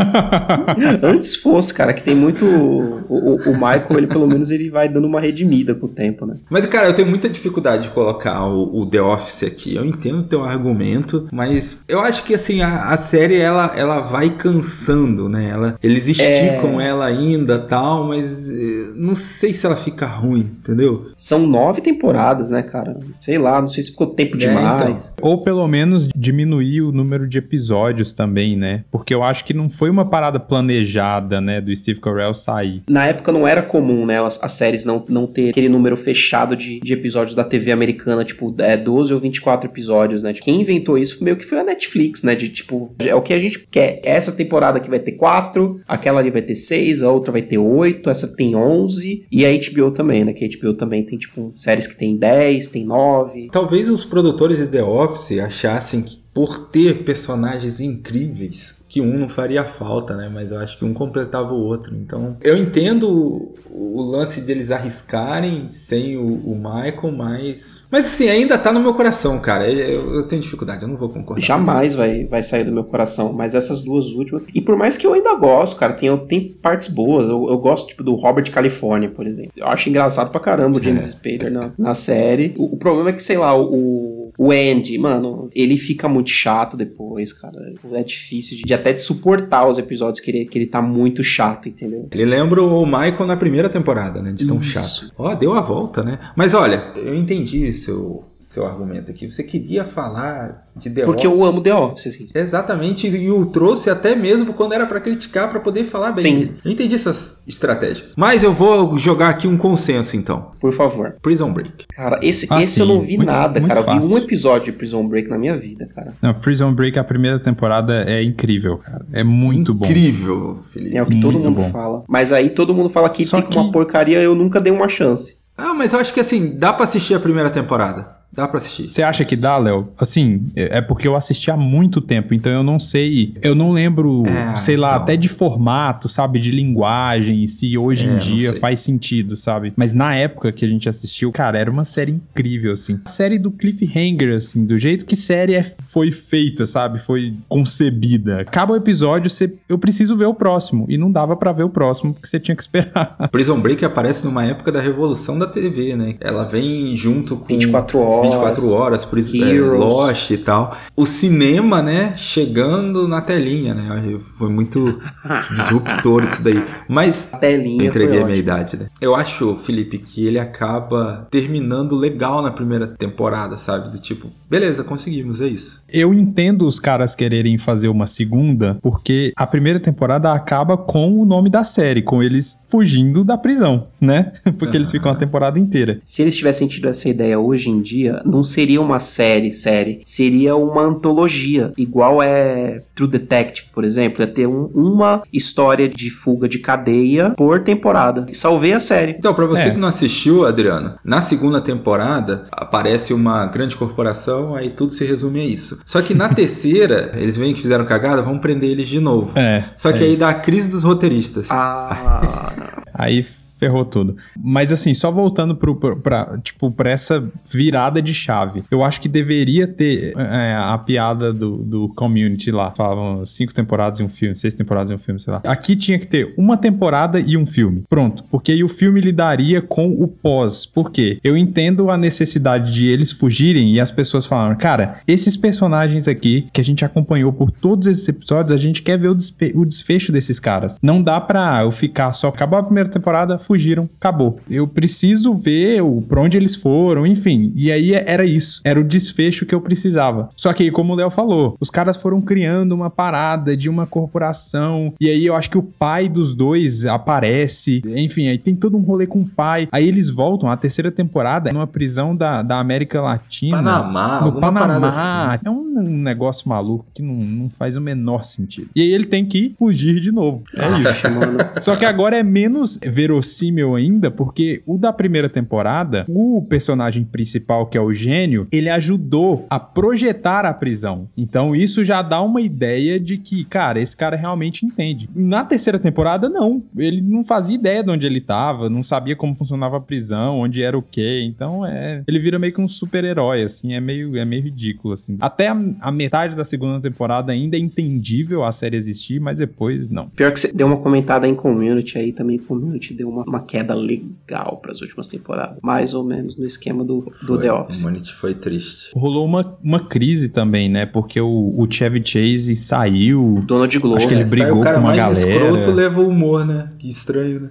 Antes 1.02 1.37
fosse, 1.37 1.73
cara, 1.73 1.93
que 1.93 2.02
tem 2.02 2.14
muito. 2.14 2.44
O, 2.44 3.05
o, 3.08 3.35
o, 3.50 3.52
Michael, 3.52 3.99
ele 3.99 4.06
pelo 4.06 4.26
menos 4.26 4.50
ele 4.50 4.70
vai 4.70 4.88
dando 4.88 5.06
uma 5.06 5.20
redimida 5.20 5.75
com 5.75 5.87
o 5.87 5.88
tempo, 5.88 6.26
né? 6.26 6.37
Mas, 6.49 6.67
cara, 6.67 6.88
eu 6.88 6.94
tenho 6.94 7.08
muita 7.08 7.29
dificuldade 7.29 7.85
de 7.85 7.91
colocar 7.91 8.47
o, 8.47 8.81
o 8.81 8.87
The 8.87 9.00
Office 9.00 9.43
aqui. 9.43 9.75
Eu 9.75 9.85
entendo 9.85 10.20
o 10.20 10.25
teu 10.25 10.44
argumento, 10.44 11.29
mas 11.32 11.85
eu 11.88 12.00
acho 12.00 12.25
que 12.25 12.35
assim, 12.35 12.61
a, 12.61 12.91
a 12.91 12.97
série 12.97 13.37
ela, 13.37 13.73
ela 13.76 14.00
vai 14.00 14.31
cansando, 14.31 15.29
né? 15.29 15.50
Ela, 15.50 15.79
eles 15.82 16.08
esticam 16.08 16.81
é... 16.81 16.88
ela 16.88 17.06
ainda 17.06 17.58
tal, 17.58 18.06
mas 18.06 18.50
eh, 18.50 18.93
não 18.96 19.14
sei 19.14 19.53
se 19.53 19.67
ela 19.67 19.76
fica 19.76 20.06
ruim, 20.06 20.50
entendeu? 20.61 21.06
São 21.17 21.46
nove 21.46 21.81
temporadas, 21.81 22.50
né, 22.50 22.62
cara? 22.62 22.99
Sei 23.20 23.38
lá, 23.38 23.61
não 23.61 23.69
sei 23.69 23.82
se 23.82 23.91
ficou 23.91 24.08
tempo 24.08 24.37
é, 24.37 24.38
demais. 24.38 25.12
Então. 25.14 25.31
Ou 25.31 25.43
pelo 25.43 25.67
menos 25.67 26.08
diminuir 26.14 26.82
o 26.82 26.93
número 26.93 27.29
de 27.29 27.38
episódios 27.38 28.12
também, 28.12 28.56
né? 28.56 28.85
Porque 28.91 29.14
eu 29.14 29.23
acho 29.23 29.44
que 29.44 29.55
não 29.55 29.69
foi 29.69 29.90
foi 29.91 29.93
uma 29.93 30.09
parada 30.09 30.39
planejada, 30.39 31.41
né, 31.41 31.61
do 31.61 31.75
Steve 31.75 32.01
Carell 32.01 32.33
sair. 32.33 32.81
Na 32.89 33.07
época 33.07 33.33
não 33.33 33.47
era 33.47 33.61
comum, 33.61 34.07
né, 34.07 34.25
as, 34.25 34.43
as 34.43 34.53
séries 34.53 34.85
não, 34.85 35.05
não 35.09 35.27
ter 35.27 35.51
aquele 35.51 35.69
número 35.69 35.97
fechado 35.97 36.55
de, 36.57 36.79
de 36.81 36.93
episódios 36.93 37.35
da 37.35 37.43
TV 37.43 37.73
americana, 37.73 38.25
tipo, 38.25 38.55
é 38.59 38.77
12 38.77 39.13
ou 39.13 39.21
24 39.21 39.69
episódios, 39.69 40.23
né? 40.23 40.33
Quem 40.33 40.61
inventou 40.61 40.97
isso 40.97 41.25
meio 41.25 41.37
que 41.37 41.45
foi 41.45 41.59
a 41.59 41.65
Netflix, 41.65 42.23
né? 42.23 42.35
De 42.35 42.49
tipo, 42.49 42.93
é 42.99 43.15
o 43.15 43.21
que 43.21 43.35
a 43.35 43.39
gente 43.39 43.67
quer. 43.71 44.01
Essa 44.05 44.33
temporada 44.33 44.79
aqui 44.79 44.89
vai 44.89 45.01
ter 45.01 45.13
4, 45.13 45.81
aquela 45.89 46.21
ali 46.21 46.31
vai 46.31 46.43
ter 46.43 46.55
6, 46.55 47.03
a 47.03 47.11
outra 47.11 47.33
vai 47.33 47.43
ter 47.43 47.59
8, 47.59 48.09
essa 48.09 48.29
tem 48.37 48.55
11, 48.55 49.27
e 49.31 49.45
a 49.45 49.51
HBO 49.51 49.91
também, 49.91 50.25
né? 50.25 50.33
Que 50.33 50.45
a 50.45 50.49
HBO 50.49 50.75
também 50.75 51.05
tem, 51.05 51.19
tipo, 51.19 51.53
séries 51.57 51.87
que 51.87 51.99
tem 51.99 52.17
10, 52.17 52.69
tem 52.69 52.85
9. 52.85 53.49
Talvez 53.51 53.89
os 53.89 54.05
produtores 54.05 54.59
de 54.59 54.67
The 54.67 54.83
Office 54.83 55.39
achassem 55.39 56.03
que 56.03 56.21
por 56.33 56.71
ter 56.71 57.03
personagens 57.05 57.81
incríveis 57.81 58.80
que 58.91 59.01
um 59.01 59.17
não 59.17 59.29
faria 59.29 59.65
falta, 59.65 60.17
né? 60.17 60.29
Mas 60.35 60.51
eu 60.51 60.59
acho 60.59 60.77
que 60.77 60.85
um 60.85 60.93
completava 60.93 61.55
o 61.55 61.61
outro. 61.61 61.95
Então, 61.95 62.37
eu 62.43 62.57
entendo 62.57 63.09
o, 63.09 63.55
o 63.71 64.03
lance 64.03 64.41
deles 64.41 64.73
arriscarem 64.73 65.69
sem 65.69 66.17
o, 66.17 66.27
o, 66.27 66.57
Michael, 66.57 67.13
mas. 67.17 67.87
Mas 67.89 68.07
assim, 68.07 68.29
ainda 68.29 68.59
tá 68.59 68.73
no 68.73 68.81
meu 68.81 68.93
coração, 68.93 69.39
cara. 69.39 69.71
Eu, 69.71 70.17
eu, 70.17 70.27
tenho 70.27 70.43
dificuldade, 70.43 70.83
eu 70.83 70.89
não 70.89 70.97
vou 70.97 71.09
concordar. 71.09 71.41
Jamais 71.41 71.95
vai, 71.95 72.25
vai 72.25 72.43
sair 72.43 72.65
do 72.65 72.73
meu 72.73 72.83
coração. 72.83 73.33
Mas 73.33 73.55
essas 73.55 73.81
duas 73.81 74.07
últimas. 74.07 74.45
E 74.53 74.61
por 74.61 74.77
mais 74.77 74.99
que 74.99 75.07
eu 75.07 75.15
ainda 75.15 75.37
gosto, 75.37 75.77
cara, 75.77 75.93
tem, 75.93 76.15
tem 76.27 76.49
partes 76.61 76.89
boas. 76.89 77.29
Eu, 77.29 77.49
eu 77.49 77.59
gosto, 77.59 77.87
tipo, 77.87 78.03
do 78.03 78.17
Robert 78.17 78.51
California, 78.51 79.09
por 79.09 79.25
exemplo. 79.25 79.53
Eu 79.57 79.69
acho 79.69 79.89
engraçado 79.89 80.33
pra 80.33 80.41
caramba 80.41 80.81
o 80.81 80.83
James 80.83 81.07
é. 81.07 81.11
Spader 81.11 81.53
na, 81.53 81.71
na 81.79 81.95
série. 81.95 82.55
O, 82.59 82.75
o, 82.75 82.77
problema 82.77 83.11
é 83.11 83.13
que, 83.13 83.23
sei 83.23 83.39
lá, 83.39 83.57
o, 83.57 84.19
o 84.43 84.53
Andy, 84.53 84.97
mano, 84.97 85.51
ele 85.55 85.77
fica 85.77 86.09
muito 86.09 86.31
chato 86.31 86.75
depois, 86.75 87.31
cara. 87.31 87.59
É 87.93 88.03
difícil 88.03 88.57
de, 88.57 88.63
de 88.63 88.73
até 88.73 88.91
de 88.91 89.03
suportar 89.03 89.69
os 89.69 89.77
episódios 89.77 90.19
que 90.25 90.31
ele, 90.31 90.47
que 90.47 90.57
ele 90.57 90.67
tá 90.67 90.81
muito 90.81 91.23
chato, 91.23 91.69
entendeu? 91.69 92.09
Ele 92.11 92.25
lembra 92.25 92.63
o 92.63 92.87
Michael 92.87 93.27
na 93.27 93.37
primeira 93.37 93.69
temporada, 93.69 94.23
né? 94.23 94.33
De 94.33 94.47
tão 94.47 94.59
Isso. 94.59 95.05
chato. 95.09 95.13
Ó, 95.19 95.35
deu 95.35 95.53
a 95.53 95.61
volta, 95.61 96.03
né? 96.03 96.19
Mas 96.35 96.55
olha, 96.55 96.91
eu 96.97 97.15
entendi 97.15 97.71
seu, 97.75 98.25
seu 98.41 98.67
argumento 98.67 99.11
aqui. 99.11 99.31
Você 99.31 99.43
queria 99.43 99.85
falar 99.85 100.67
de 100.75 100.89
The 100.91 101.05
Porque 101.05 101.27
Office. 101.27 101.41
eu 101.41 101.47
amo 101.47 101.61
The 101.61 101.75
Office, 101.75 102.07
assim. 102.07 102.29
Exatamente, 102.35 103.07
e 103.07 103.31
o 103.31 103.47
trouxe 103.47 103.91
até 103.91 104.17
mesmo 104.17 104.55
quando 104.55 104.73
era 104.73 104.87
para 104.87 105.01
criticar, 105.01 105.51
para 105.51 105.61
poder 105.61 105.85
falar 105.85 106.13
bem. 106.13 106.23
Sim. 106.23 106.55
Eu 106.65 106.71
entendi 106.73 106.95
essa 106.95 107.43
estratégia. 107.47 108.07
Mas 108.17 108.43
eu 108.43 108.53
vou 108.53 108.99
jogar 108.99 109.29
aqui 109.29 109.47
um 109.47 109.57
consenso, 109.57 110.17
então. 110.17 110.53
Por 110.59 110.73
favor. 110.73 111.17
Prison 111.21 111.53
Break. 111.53 111.87
Cara, 111.95 112.19
esse, 112.23 112.47
ah, 112.51 112.61
esse 112.61 112.81
eu 112.81 112.87
não 112.87 113.01
vi 113.01 113.17
muito, 113.17 113.31
nada, 113.31 113.61
muito 113.61 113.75
cara. 113.75 113.85
Fácil. 113.85 114.03
Eu 114.03 114.09
vi 114.09 114.15
um 114.15 114.25
episódio 114.25 114.73
de 114.73 114.79
Prison 114.79 115.07
Break 115.07 115.29
na 115.29 115.39
minha 115.39 115.57
vida, 115.57 115.87
cara. 115.95 116.15
Não, 116.23 116.33
Prison 116.35 116.73
Break, 116.73 116.99
a 116.99 117.05
primeira 117.05 117.39
temporada 117.39 118.05
é 118.09 118.23
incrível, 118.23 118.79
cara. 118.79 119.05
É 119.13 119.23
muito 119.23 119.73
incrível, 119.73 119.77
bom. 119.77 119.87
Incrível, 119.87 120.59
Felipe. 120.71 120.97
É 120.97 121.03
o 121.03 121.07
que 121.07 121.13
muito 121.17 121.27
todo 121.27 121.39
mundo 121.39 121.57
bom. 121.57 121.71
fala. 121.71 122.05
Mas 122.09 122.33
aí 122.33 122.51
todo 122.51 122.75
mundo 122.75 122.89
fala 122.89 123.11
que 123.11 123.25
Só 123.25 123.37
fica 123.39 123.51
que... 123.51 123.59
uma 123.59 123.71
porcaria, 123.71 124.21
eu 124.21 124.35
nunca 124.35 124.61
dei 124.61 124.73
uma 124.73 124.89
chance. 124.89 125.41
Ah, 125.57 125.75
mas 125.75 125.93
eu 125.93 125.99
acho 125.99 126.15
que 126.15 126.21
assim, 126.21 126.57
dá 126.57 126.73
para 126.73 126.85
assistir 126.85 127.15
a 127.15 127.21
primeira 127.21 127.51
temporada. 127.51 128.19
Dá 128.41 128.49
pra 128.49 128.57
assistir. 128.57 128.91
Você 128.91 129.03
acha 129.03 129.23
que 129.23 129.37
dá, 129.37 129.59
Léo? 129.59 129.89
Assim, 129.99 130.47
é, 130.57 130.79
é 130.79 130.81
porque 130.81 131.07
eu 131.07 131.15
assisti 131.15 131.51
há 131.51 131.57
muito 131.59 132.01
tempo, 132.01 132.33
então 132.33 132.51
eu 132.51 132.63
não 132.63 132.79
sei. 132.79 133.35
Eu 133.43 133.55
não 133.55 133.71
lembro, 133.71 134.23
é, 134.27 134.57
sei 134.57 134.79
lá, 134.79 134.93
então. 134.93 135.03
até 135.03 135.15
de 135.15 135.29
formato, 135.29 136.09
sabe? 136.09 136.39
De 136.39 136.51
linguagem, 136.51 137.47
se 137.47 137.77
hoje 137.77 138.07
é, 138.07 138.11
em 138.11 138.17
dia 138.17 138.55
faz 138.55 138.81
sentido, 138.81 139.37
sabe? 139.37 139.75
Mas 139.77 139.93
na 139.93 140.15
época 140.15 140.53
que 140.53 140.65
a 140.65 140.69
gente 140.69 140.89
assistiu, 140.89 141.31
cara, 141.31 141.59
era 141.59 141.71
uma 141.71 141.85
série 141.85 142.13
incrível, 142.13 142.73
assim. 142.73 142.99
A 143.05 143.11
série 143.11 143.39
do 143.39 143.51
Cliffhanger, 143.51 144.35
assim, 144.35 144.65
do 144.65 144.79
jeito 144.79 145.05
que 145.05 145.17
série 145.17 145.55
é, 145.55 145.63
foi 145.63 146.11
feita, 146.11 146.65
sabe? 146.65 146.99
Foi 146.99 147.35
concebida. 147.47 148.41
Acaba 148.41 148.73
o 148.73 148.77
episódio, 148.77 149.29
você, 149.29 149.55
eu 149.69 149.79
preciso 149.79 150.17
ver 150.17 150.27
o 150.27 150.35
próximo. 150.35 150.87
E 150.89 150.97
não 150.97 151.13
dava 151.13 151.37
para 151.37 151.53
ver 151.53 151.65
o 151.65 151.69
próximo, 151.69 152.15
porque 152.15 152.27
você 152.27 152.41
tinha 152.41 152.57
que 152.57 152.63
esperar. 152.63 153.29
Prison 153.31 153.61
Break 153.61 153.85
aparece 153.85 154.25
numa 154.25 154.47
época 154.47 154.73
da 154.73 154.81
revolução 154.81 155.39
da 155.39 155.47
TV, 155.47 155.95
né? 155.95 156.15
Ela 156.23 156.45
vem 156.45 156.97
junto 156.97 157.37
com. 157.37 157.51
24 157.51 157.99
horas 157.99 158.30
24 158.31 158.71
horas, 158.71 159.05
por 159.05 159.19
isso 159.19 159.43
é, 159.43 159.61
Lost 159.61 160.31
e 160.31 160.37
tal. 160.37 160.77
O 160.97 161.06
cinema, 161.06 161.82
né, 161.82 162.15
chegando 162.17 163.06
na 163.09 163.21
telinha, 163.21 163.75
né? 163.75 164.19
Foi 164.38 164.49
muito 164.49 165.00
disruptor 165.50 166.25
isso 166.25 166.43
daí. 166.43 166.65
Mas 166.88 167.29
a 167.32 167.38
telinha 167.38 167.85
eu 167.85 167.88
entreguei 167.88 168.23
a 168.23 168.25
minha 168.25 168.38
idade, 168.38 168.77
né? 168.77 168.87
Eu 169.00 169.15
acho, 169.15 169.56
Felipe, 169.56 169.99
que 169.99 170.27
ele 170.27 170.38
acaba 170.38 171.27
terminando 171.31 171.97
legal 171.97 172.43
na 172.43 172.50
primeira 172.50 172.87
temporada, 172.87 173.59
sabe? 173.59 173.91
Do 173.91 173.99
tipo, 174.00 174.31
beleza, 174.49 174.85
conseguimos, 174.85 175.41
é 175.41 175.47
isso. 175.47 175.82
Eu 175.88 176.12
entendo 176.15 176.67
os 176.67 176.79
caras 176.81 177.15
quererem 177.15 177.59
fazer 177.59 177.88
uma 177.88 178.06
segunda, 178.06 178.79
porque 178.82 179.32
a 179.37 179.47
primeira 179.47 179.81
temporada 179.81 180.32
acaba 180.32 180.77
com 180.77 181.21
o 181.21 181.25
nome 181.25 181.50
da 181.50 181.65
série, 181.65 182.03
com 182.03 182.23
eles 182.23 182.59
fugindo 182.69 183.25
da 183.25 183.37
prisão, 183.37 183.88
né? 184.00 184.32
Porque 184.59 184.77
eles 184.77 184.91
ficam 184.91 185.11
a 185.11 185.15
temporada 185.15 185.59
inteira. 185.59 186.00
Se 186.05 186.23
eles 186.23 186.37
tivessem 186.37 186.69
tido 186.69 186.88
essa 186.88 187.09
ideia 187.09 187.38
hoje 187.38 187.71
em 187.71 187.81
dia, 187.81 188.10
não 188.25 188.43
seria 188.43 188.81
uma 188.81 189.01
série, 189.01 189.51
série, 189.51 190.01
seria 190.05 190.57
uma 190.57 190.83
antologia, 190.83 191.73
igual 191.77 192.23
é 192.23 192.83
True 192.95 193.09
Detective, 193.09 193.69
por 193.73 193.85
exemplo, 193.85 194.23
é 194.23 194.27
ter 194.27 194.47
um, 194.47 194.71
uma 194.75 195.23
história 195.33 195.89
de 195.89 196.11
fuga 196.11 196.49
de 196.49 196.59
cadeia 196.59 197.31
por 197.31 197.61
temporada. 197.61 198.27
Salvei 198.33 198.73
a 198.73 198.81
série. 198.81 199.12
Então, 199.19 199.35
para 199.35 199.47
você 199.47 199.69
é. 199.69 199.71
que 199.71 199.79
não 199.79 199.89
assistiu, 199.89 200.45
Adriano, 200.45 200.95
na 201.05 201.21
segunda 201.21 201.61
temporada 201.61 202.45
aparece 202.53 203.12
uma 203.12 203.47
grande 203.47 203.77
corporação, 203.77 204.55
aí 204.55 204.71
tudo 204.71 204.93
se 204.93 205.05
resume 205.05 205.41
a 205.41 205.45
isso. 205.45 205.81
Só 205.87 206.03
que 206.03 206.15
na 206.15 206.29
terceira, 206.35 207.13
eles 207.17 207.37
veem 207.37 207.55
que 207.55 207.63
fizeram 207.63 207.85
cagada, 207.85 208.23
vão 208.23 208.39
prender 208.39 208.71
eles 208.71 208.89
de 208.89 209.01
novo. 209.01 209.39
É. 209.39 209.65
Só 209.77 209.93
que 209.93 210.01
é 210.01 210.03
aí 210.03 210.11
isso. 210.13 210.21
dá 210.21 210.29
a 210.29 210.35
crise 210.35 210.69
dos 210.69 210.83
roteiristas. 210.83 211.49
Ah. 211.51 212.53
aí 212.95 213.25
ferrou 213.61 213.85
tudo. 213.85 214.17
Mas 214.43 214.73
assim, 214.73 214.95
só 214.95 215.11
voltando 215.12 215.55
pro, 215.55 215.77
pro, 215.77 215.97
pra, 215.97 216.39
tipo, 216.43 216.73
pra 216.73 216.91
essa 216.91 217.23
virada 217.49 218.01
de 218.01 218.15
chave. 218.15 218.65
Eu 218.71 218.83
acho 218.83 219.01
que 219.01 219.09
deveria 219.09 219.69
ter 219.69 220.15
é, 220.17 220.57
a 220.57 220.77
piada 220.79 221.33
do, 221.33 221.59
do 221.59 221.89
community 221.91 222.51
lá. 222.51 222.71
Falavam 222.73 223.25
cinco 223.27 223.53
temporadas 223.53 224.01
e 224.01 224.03
um 224.03 224.09
filme, 224.09 224.37
seis 224.37 224.55
temporadas 224.55 224.91
e 224.91 224.95
um 224.95 224.99
filme, 224.99 225.21
sei 225.21 225.33
lá. 225.33 225.43
Aqui 225.45 225.77
tinha 225.77 225.99
que 225.99 226.07
ter 226.07 226.33
uma 226.39 226.57
temporada 226.57 227.21
e 227.21 227.37
um 227.37 227.45
filme. 227.45 227.85
Pronto. 227.89 228.25
Porque 228.31 228.53
aí 228.53 228.65
o 228.65 228.69
filme 228.69 229.01
lidaria 229.01 229.61
com 229.61 229.91
o 229.91 230.09
pós. 230.09 230.65
Por 230.65 230.91
quê? 230.91 231.19
Eu 231.23 231.37
entendo 231.37 231.91
a 231.91 231.99
necessidade 231.99 232.73
de 232.73 232.87
eles 232.87 233.13
fugirem 233.13 233.75
e 233.75 233.81
as 233.81 233.91
pessoas 233.91 234.25
falaram, 234.25 234.56
cara, 234.56 235.01
esses 235.06 235.37
personagens 235.37 236.09
aqui 236.09 236.49
que 236.53 236.61
a 236.61 236.65
gente 236.65 236.85
acompanhou 236.85 237.33
por 237.33 237.51
todos 237.51 237.87
esses 237.87 238.09
episódios, 238.09 238.53
a 238.53 238.56
gente 238.56 238.83
quer 238.83 238.99
ver 238.99 239.09
o, 239.09 239.17
o 239.55 239.67
desfecho 239.67 240.11
desses 240.11 240.41
caras. 240.41 240.79
Não 240.83 241.03
dá 241.03 241.21
pra 241.21 241.61
eu 241.63 241.71
ficar 241.71 242.13
só. 242.13 242.29
Acabou 242.29 242.59
a 242.59 242.63
primeira 242.63 242.89
temporada, 242.89 243.39
fugiram, 243.50 243.91
acabou. 243.99 244.38
Eu 244.49 244.69
preciso 244.69 245.35
ver 245.35 245.82
o, 245.82 246.02
pra 246.02 246.20
onde 246.23 246.37
eles 246.37 246.55
foram, 246.55 247.05
enfim. 247.05 247.52
E 247.56 247.73
aí 247.73 247.93
era 247.93 248.25
isso. 248.25 248.61
Era 248.62 248.79
o 248.79 248.85
desfecho 248.85 249.44
que 249.44 249.52
eu 249.52 249.61
precisava. 249.61 250.29
Só 250.37 250.52
que, 250.52 250.70
como 250.70 250.93
o 250.93 250.97
Léo 250.97 251.11
falou, 251.11 251.56
os 251.58 251.69
caras 251.69 251.97
foram 251.97 252.20
criando 252.20 252.73
uma 252.73 252.88
parada 252.88 253.56
de 253.56 253.69
uma 253.69 253.87
corporação. 253.87 254.94
E 255.01 255.10
aí 255.10 255.27
eu 255.27 255.34
acho 255.34 255.51
que 255.51 255.58
o 255.58 255.65
pai 255.65 256.08
dos 256.08 256.32
dois 256.32 256.86
aparece. 256.86 257.82
Enfim, 257.84 258.29
aí 258.29 258.39
tem 258.39 258.55
todo 258.55 258.77
um 258.77 258.82
rolê 258.82 259.05
com 259.05 259.19
o 259.19 259.29
pai. 259.29 259.67
Aí 259.72 259.89
eles 259.89 260.08
voltam 260.08 260.48
a 260.48 260.56
terceira 260.56 260.93
temporada 260.93 261.53
numa 261.53 261.67
prisão 261.67 262.15
da, 262.15 262.43
da 262.43 262.60
América 262.60 263.01
Latina. 263.01 263.56
Panamá, 263.56 264.20
no 264.20 264.41
Panamá. 264.41 265.34
Assim. 265.34 265.48
É 265.48 265.51
um 265.51 265.98
negócio 265.98 266.48
maluco 266.48 266.86
que 266.94 267.03
não, 267.03 267.15
não 267.15 267.51
faz 267.51 267.75
o 267.75 267.81
menor 267.81 268.22
sentido. 268.22 268.70
E 268.77 268.81
aí 268.81 268.93
ele 268.93 269.06
tem 269.06 269.25
que 269.25 269.56
fugir 269.58 269.98
de 269.98 270.13
novo. 270.13 270.44
É 270.56 270.79
isso, 270.89 271.10
mano. 271.10 271.39
Só 271.60 271.75
que 271.75 271.84
agora 271.84 272.17
é 272.17 272.22
menos 272.22 272.79
verossímil 272.81 273.40
verossímil 273.41 273.75
ainda, 273.75 274.11
porque 274.11 274.63
o 274.67 274.77
da 274.77 274.93
primeira 274.93 275.29
temporada, 275.29 276.05
o 276.09 276.44
personagem 276.49 277.05
principal, 277.05 277.67
que 277.67 277.79
é 277.79 277.81
o 277.81 277.93
gênio, 277.93 278.47
ele 278.53 278.69
ajudou 278.69 279.47
a 279.49 279.59
projetar 279.59 280.44
a 280.44 280.53
prisão. 280.53 281.09
Então 281.17 281.56
isso 281.56 281.85
já 281.85 282.03
dá 282.03 282.20
uma 282.20 282.41
ideia 282.41 283.01
de 283.01 283.17
que, 283.17 283.44
cara, 283.44 283.81
esse 283.81 283.97
cara 283.97 284.17
realmente 284.17 284.67
entende. 284.67 285.09
Na 285.15 285.44
terceira 285.44 285.79
temporada, 285.79 286.29
não. 286.29 286.63
Ele 286.77 287.01
não 287.01 287.25
fazia 287.25 287.55
ideia 287.55 287.82
de 287.82 287.91
onde 287.91 288.06
ele 288.06 288.20
tava, 288.20 288.69
não 288.69 288.82
sabia 288.82 289.17
como 289.17 289.35
funcionava 289.35 289.79
a 289.79 289.81
prisão, 289.81 290.41
onde 290.41 290.63
era 290.63 290.77
o 290.77 290.82
quê. 290.82 291.23
Então 291.25 291.65
é. 291.65 292.03
Ele 292.06 292.19
vira 292.19 292.39
meio 292.39 292.53
que 292.53 292.61
um 292.61 292.69
super-herói, 292.69 293.43
assim, 293.43 293.73
é 293.73 293.81
meio, 293.81 294.17
é 294.17 294.25
meio 294.25 294.43
ridículo, 294.43 294.94
assim. 294.94 295.17
Até 295.20 295.49
a, 295.49 295.56
a 295.81 295.91
metade 295.91 296.37
da 296.37 296.44
segunda 296.44 296.81
temporada 296.81 297.32
ainda 297.32 297.56
é 297.56 297.61
entendível 297.61 298.44
a 298.44 298.53
série 298.53 298.77
existir, 298.77 299.20
mas 299.20 299.39
depois 299.39 299.89
não. 299.89 300.09
Pior 300.09 300.32
que 300.32 300.41
você 300.41 300.53
deu 300.53 300.67
uma 300.67 300.77
comentada 300.77 301.27
em 301.27 301.35
community 301.35 301.99
aí 301.99 302.13
também, 302.13 302.39
community 302.39 302.94
deu 302.94 303.09
uma 303.09 303.25
uma 303.31 303.43
queda 303.44 303.75
legal 303.75 304.58
para 304.60 304.72
as 304.72 304.81
últimas 304.81 305.08
temporadas. 305.08 305.58
Mais 305.63 305.94
ou 305.94 306.05
menos 306.05 306.37
no 306.37 306.44
esquema 306.44 306.84
do, 306.84 307.06
do 307.22 307.39
The 307.39 307.53
Office. 307.53 307.82
O 307.82 307.87
Humanity 307.87 308.13
foi 308.13 308.34
triste. 308.34 308.91
Rolou 308.93 309.25
uma, 309.25 309.58
uma 309.63 309.81
crise 309.81 310.29
também, 310.29 310.69
né? 310.69 310.84
Porque 310.84 311.20
o, 311.20 311.55
o 311.56 311.70
Chevy 311.70 312.03
Chase 312.05 312.56
saiu. 312.56 313.37
O 313.37 313.43
dono 313.43 313.67
de 313.67 313.79
Globo. 313.79 313.96
Acho 313.96 314.08
que 314.08 314.15
ele 314.15 314.22
é, 314.22 314.27
brigou 314.27 314.63
com 314.63 314.70
uma 314.70 314.94
galera. 314.94 315.01
O 315.01 315.01
cara 315.01 315.10
mais 315.10 315.19
escroto 315.19 315.70
leva 315.70 316.01
o 316.01 316.08
humor, 316.08 316.44
né? 316.44 316.72
Que 316.79 316.89
estranho, 316.89 317.41
né? 317.41 317.51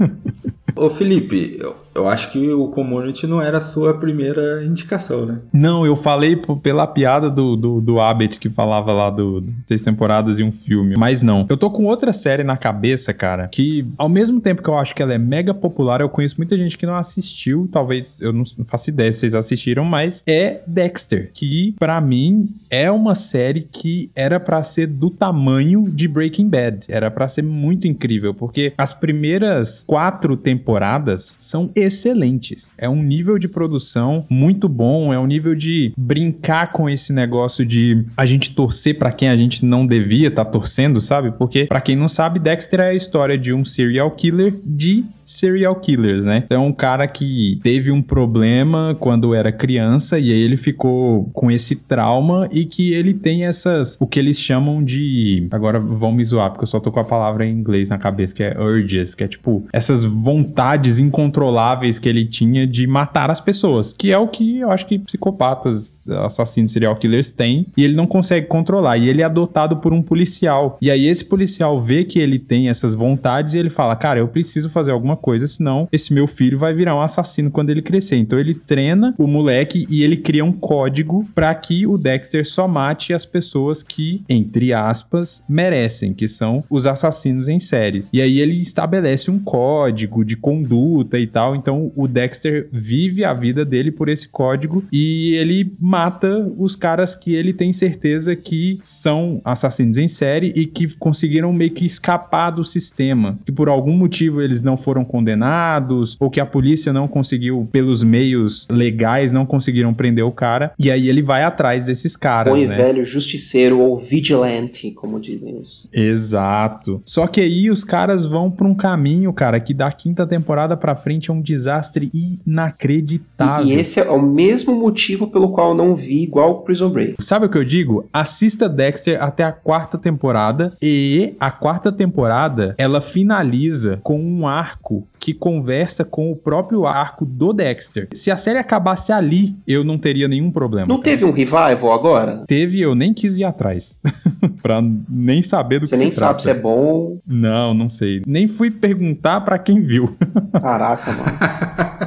Ô 0.76 0.88
Felipe, 0.88 1.56
eu, 1.58 1.76
eu 1.94 2.08
acho 2.08 2.30
que 2.30 2.50
o 2.52 2.68
Community 2.68 3.26
não 3.26 3.42
era 3.42 3.58
a 3.58 3.60
sua 3.60 3.94
primeira 3.94 4.64
indicação, 4.64 5.26
né? 5.26 5.40
Não, 5.52 5.84
eu 5.84 5.96
falei 5.96 6.40
pela 6.62 6.86
piada 6.86 7.28
do, 7.28 7.56
do, 7.56 7.80
do 7.80 8.00
Abbott 8.00 8.38
que 8.38 8.48
falava 8.48 8.92
lá 8.92 9.10
do, 9.10 9.40
do 9.40 9.52
seis 9.66 9.82
temporadas 9.82 10.38
e 10.38 10.42
um 10.42 10.52
filme, 10.52 10.94
mas 10.96 11.22
não. 11.22 11.46
Eu 11.48 11.56
tô 11.56 11.70
com 11.70 11.84
outra 11.84 12.12
série 12.12 12.44
na 12.44 12.56
cabeça, 12.56 13.12
cara, 13.12 13.48
que 13.48 13.86
ao 13.98 14.08
mesmo 14.08 14.40
tempo 14.40 14.62
que 14.62 14.68
eu 14.68 14.78
acho 14.78 14.94
que 14.94 15.02
ela 15.02 15.14
é 15.14 15.18
mega 15.18 15.52
popular, 15.52 16.00
eu 16.00 16.08
conheço 16.08 16.36
muita 16.38 16.56
gente 16.56 16.78
que 16.78 16.86
não 16.86 16.94
assistiu, 16.94 17.68
talvez 17.70 18.20
eu 18.20 18.32
não, 18.32 18.44
não 18.56 18.64
faço 18.64 18.90
ideia 18.90 19.12
se 19.12 19.20
vocês 19.20 19.34
assistiram, 19.34 19.84
mas 19.84 20.22
é 20.26 20.60
Dexter, 20.66 21.30
que 21.32 21.74
para 21.78 22.00
mim 22.00 22.48
é 22.70 22.90
uma 22.90 23.14
série 23.14 23.62
que 23.62 24.10
era 24.14 24.38
para 24.38 24.62
ser 24.62 24.86
do 24.86 25.10
tamanho 25.10 25.84
de 25.90 26.06
Breaking 26.06 26.48
Bad, 26.48 26.86
era 26.88 27.10
para 27.10 27.26
ser 27.28 27.42
muito 27.42 27.88
incrível, 27.88 28.32
porque 28.32 28.72
as 28.78 28.92
primeiras 28.92 29.84
quatro 29.86 30.36
temporadas 30.36 31.36
são 31.38 31.70
excelentes. 31.82 32.74
É 32.78 32.88
um 32.88 33.02
nível 33.02 33.38
de 33.38 33.48
produção 33.48 34.24
muito 34.28 34.68
bom, 34.68 35.12
é 35.12 35.18
um 35.18 35.26
nível 35.26 35.54
de 35.54 35.92
brincar 35.96 36.72
com 36.72 36.88
esse 36.88 37.12
negócio 37.12 37.64
de 37.64 38.04
a 38.16 38.26
gente 38.26 38.54
torcer 38.54 38.98
para 38.98 39.12
quem 39.12 39.28
a 39.28 39.36
gente 39.36 39.64
não 39.64 39.86
devia 39.86 40.28
estar 40.28 40.44
tá 40.44 40.50
torcendo, 40.50 41.00
sabe? 41.00 41.32
Porque 41.32 41.66
para 41.66 41.80
quem 41.80 41.96
não 41.96 42.08
sabe, 42.08 42.38
Dexter 42.38 42.80
é 42.80 42.90
a 42.90 42.94
história 42.94 43.36
de 43.36 43.52
um 43.52 43.64
serial 43.64 44.10
killer 44.12 44.54
de 44.64 45.04
serial 45.30 45.76
killers, 45.76 46.24
né? 46.24 46.42
Então, 46.44 46.66
um 46.66 46.72
cara 46.72 47.06
que 47.06 47.60
teve 47.62 47.92
um 47.92 48.02
problema 48.02 48.96
quando 48.98 49.32
era 49.32 49.52
criança 49.52 50.18
e 50.18 50.32
aí 50.32 50.40
ele 50.40 50.56
ficou 50.56 51.28
com 51.32 51.50
esse 51.50 51.76
trauma 51.84 52.48
e 52.50 52.64
que 52.64 52.92
ele 52.92 53.14
tem 53.14 53.44
essas, 53.44 53.96
o 54.00 54.06
que 54.06 54.18
eles 54.18 54.38
chamam 54.40 54.82
de, 54.82 55.46
agora 55.52 55.78
vão 55.78 56.10
me 56.12 56.24
zoar 56.24 56.50
porque 56.50 56.64
eu 56.64 56.68
só 56.68 56.80
tô 56.80 56.90
com 56.90 56.98
a 56.98 57.04
palavra 57.04 57.46
em 57.46 57.52
inglês 57.52 57.88
na 57.88 57.96
cabeça, 57.96 58.34
que 58.34 58.42
é 58.42 58.58
urges, 58.58 59.14
que 59.14 59.22
é 59.22 59.28
tipo 59.28 59.64
essas 59.72 60.04
vontades 60.04 60.98
incontroláveis 60.98 61.69
que 61.98 62.08
ele 62.08 62.24
tinha 62.24 62.66
de 62.66 62.86
matar 62.86 63.30
as 63.30 63.40
pessoas, 63.40 63.92
que 63.92 64.12
é 64.12 64.18
o 64.18 64.28
que 64.28 64.58
eu 64.58 64.70
acho 64.70 64.86
que 64.86 64.98
psicopatas, 64.98 65.98
assassinos 66.24 66.72
serial 66.72 66.96
killers 66.96 67.30
têm 67.30 67.66
e 67.76 67.84
ele 67.84 67.94
não 67.94 68.06
consegue 68.06 68.46
controlar. 68.46 68.98
E 68.98 69.08
ele 69.08 69.22
é 69.22 69.24
adotado 69.24 69.76
por 69.76 69.92
um 69.92 70.02
policial. 70.02 70.76
E 70.80 70.90
aí 70.90 71.06
esse 71.06 71.24
policial 71.24 71.80
vê 71.80 72.04
que 72.04 72.18
ele 72.18 72.38
tem 72.38 72.68
essas 72.68 72.94
vontades 72.94 73.54
e 73.54 73.58
ele 73.58 73.70
fala: 73.70 73.96
"Cara, 73.96 74.18
eu 74.18 74.28
preciso 74.28 74.70
fazer 74.70 74.90
alguma 74.90 75.16
coisa, 75.16 75.46
senão 75.46 75.88
esse 75.92 76.12
meu 76.12 76.26
filho 76.26 76.58
vai 76.58 76.72
virar 76.72 76.94
um 76.94 77.00
assassino 77.00 77.50
quando 77.50 77.70
ele 77.70 77.82
crescer. 77.82 78.16
Então 78.16 78.38
ele 78.38 78.54
treina 78.54 79.14
o 79.18 79.26
moleque 79.26 79.86
e 79.88 80.02
ele 80.02 80.16
cria 80.16 80.44
um 80.44 80.52
código 80.52 81.26
para 81.34 81.54
que 81.54 81.86
o 81.86 81.96
Dexter 81.98 82.46
só 82.46 82.66
mate 82.66 83.12
as 83.12 83.24
pessoas 83.24 83.82
que, 83.82 84.22
entre 84.28 84.72
aspas, 84.72 85.42
merecem, 85.48 86.12
que 86.14 86.28
são 86.28 86.64
os 86.70 86.86
assassinos 86.86 87.48
em 87.48 87.58
séries. 87.58 88.10
E 88.12 88.20
aí 88.20 88.40
ele 88.40 88.60
estabelece 88.60 89.30
um 89.30 89.38
código 89.38 90.24
de 90.24 90.36
conduta 90.36 91.18
e 91.18 91.26
tal. 91.26 91.54
Então 91.60 91.92
o 91.94 92.08
Dexter 92.08 92.68
vive 92.72 93.24
a 93.24 93.32
vida 93.32 93.64
dele 93.64 93.90
por 93.90 94.08
esse 94.08 94.28
código 94.28 94.84
e 94.92 95.34
ele 95.34 95.72
mata 95.80 96.38
os 96.58 96.74
caras 96.74 97.14
que 97.14 97.34
ele 97.34 97.52
tem 97.52 97.72
certeza 97.72 98.34
que 98.34 98.78
são 98.82 99.40
assassinos 99.44 99.98
em 99.98 100.08
série 100.08 100.52
e 100.56 100.66
que 100.66 100.88
conseguiram 100.96 101.52
meio 101.52 101.70
que 101.70 101.86
escapar 101.86 102.50
do 102.50 102.64
sistema. 102.64 103.38
Que 103.44 103.52
por 103.52 103.68
algum 103.68 103.92
motivo 103.92 104.40
eles 104.40 104.62
não 104.62 104.76
foram 104.76 105.04
condenados, 105.04 106.16
ou 106.18 106.30
que 106.30 106.40
a 106.40 106.46
polícia 106.46 106.92
não 106.92 107.06
conseguiu, 107.06 107.68
pelos 107.70 108.02
meios 108.02 108.66
legais, 108.70 109.32
não 109.32 109.44
conseguiram 109.44 109.92
prender 109.92 110.24
o 110.24 110.32
cara. 110.32 110.72
E 110.78 110.90
aí 110.90 111.08
ele 111.08 111.22
vai 111.22 111.42
atrás 111.44 111.84
desses 111.84 112.16
caras. 112.16 112.52
Põe 112.52 112.66
né? 112.66 112.76
velho 112.76 113.04
justiceiro 113.04 113.78
ou 113.78 113.96
vigilante, 113.96 114.90
como 114.92 115.20
dizem 115.20 115.56
os. 115.56 115.88
Exato. 115.92 117.02
Só 117.04 117.26
que 117.26 117.40
aí 117.40 117.70
os 117.70 117.84
caras 117.84 118.24
vão 118.24 118.50
pra 118.50 118.66
um 118.66 118.74
caminho, 118.74 119.32
cara, 119.32 119.60
que 119.60 119.74
da 119.74 119.90
quinta 119.92 120.26
temporada 120.26 120.76
pra 120.76 120.96
frente 120.96 121.30
é 121.30 121.32
um 121.32 121.42
desastre 121.50 122.10
inacreditável. 122.14 123.66
E, 123.66 123.74
e 123.74 123.78
esse 123.78 124.00
é 124.00 124.10
o 124.10 124.22
mesmo 124.22 124.74
motivo 124.74 125.26
pelo 125.26 125.50
qual 125.50 125.70
eu 125.70 125.74
não 125.74 125.96
vi 125.96 126.22
igual 126.22 126.62
Prison 126.62 126.90
Break. 126.90 127.16
Sabe 127.20 127.46
o 127.46 127.48
que 127.48 127.58
eu 127.58 127.64
digo? 127.64 128.06
Assista 128.12 128.68
Dexter 128.68 129.22
até 129.22 129.42
a 129.42 129.52
quarta 129.52 129.98
temporada 129.98 130.72
e 130.80 131.34
a 131.40 131.50
quarta 131.50 131.90
temporada 131.90 132.74
ela 132.78 133.00
finaliza 133.00 133.98
com 134.02 134.20
um 134.20 134.46
arco 134.46 135.06
que 135.18 135.34
conversa 135.34 136.04
com 136.04 136.30
o 136.30 136.36
próprio 136.36 136.86
arco 136.86 137.26
do 137.26 137.52
Dexter. 137.52 138.08
Se 138.14 138.30
a 138.30 138.38
série 138.38 138.58
acabasse 138.58 139.12
ali, 139.12 139.54
eu 139.66 139.84
não 139.84 139.98
teria 139.98 140.26
nenhum 140.28 140.50
problema. 140.50 140.86
Não 140.86 141.00
teve 141.00 141.24
um 141.24 141.30
revival 141.30 141.92
agora? 141.92 142.44
Teve, 142.46 142.80
eu 142.80 142.94
nem 142.94 143.12
quis 143.12 143.36
ir 143.36 143.44
atrás. 143.44 144.00
pra 144.62 144.82
nem 145.08 145.42
saber 145.42 145.80
do 145.80 145.86
Você 145.86 145.96
que 145.96 146.02
nem 146.02 146.10
se 146.10 146.18
sabe 146.18 146.40
trata. 146.40 146.42
se 146.42 146.50
é 146.50 146.54
bom. 146.54 147.18
Não, 147.26 147.74
não 147.74 147.88
sei. 147.88 148.22
Nem 148.26 148.46
fui 148.48 148.70
perguntar 148.70 149.40
pra 149.42 149.58
quem 149.58 149.80
viu. 149.82 150.16
Caraca, 150.60 151.12
mano. 151.12 151.38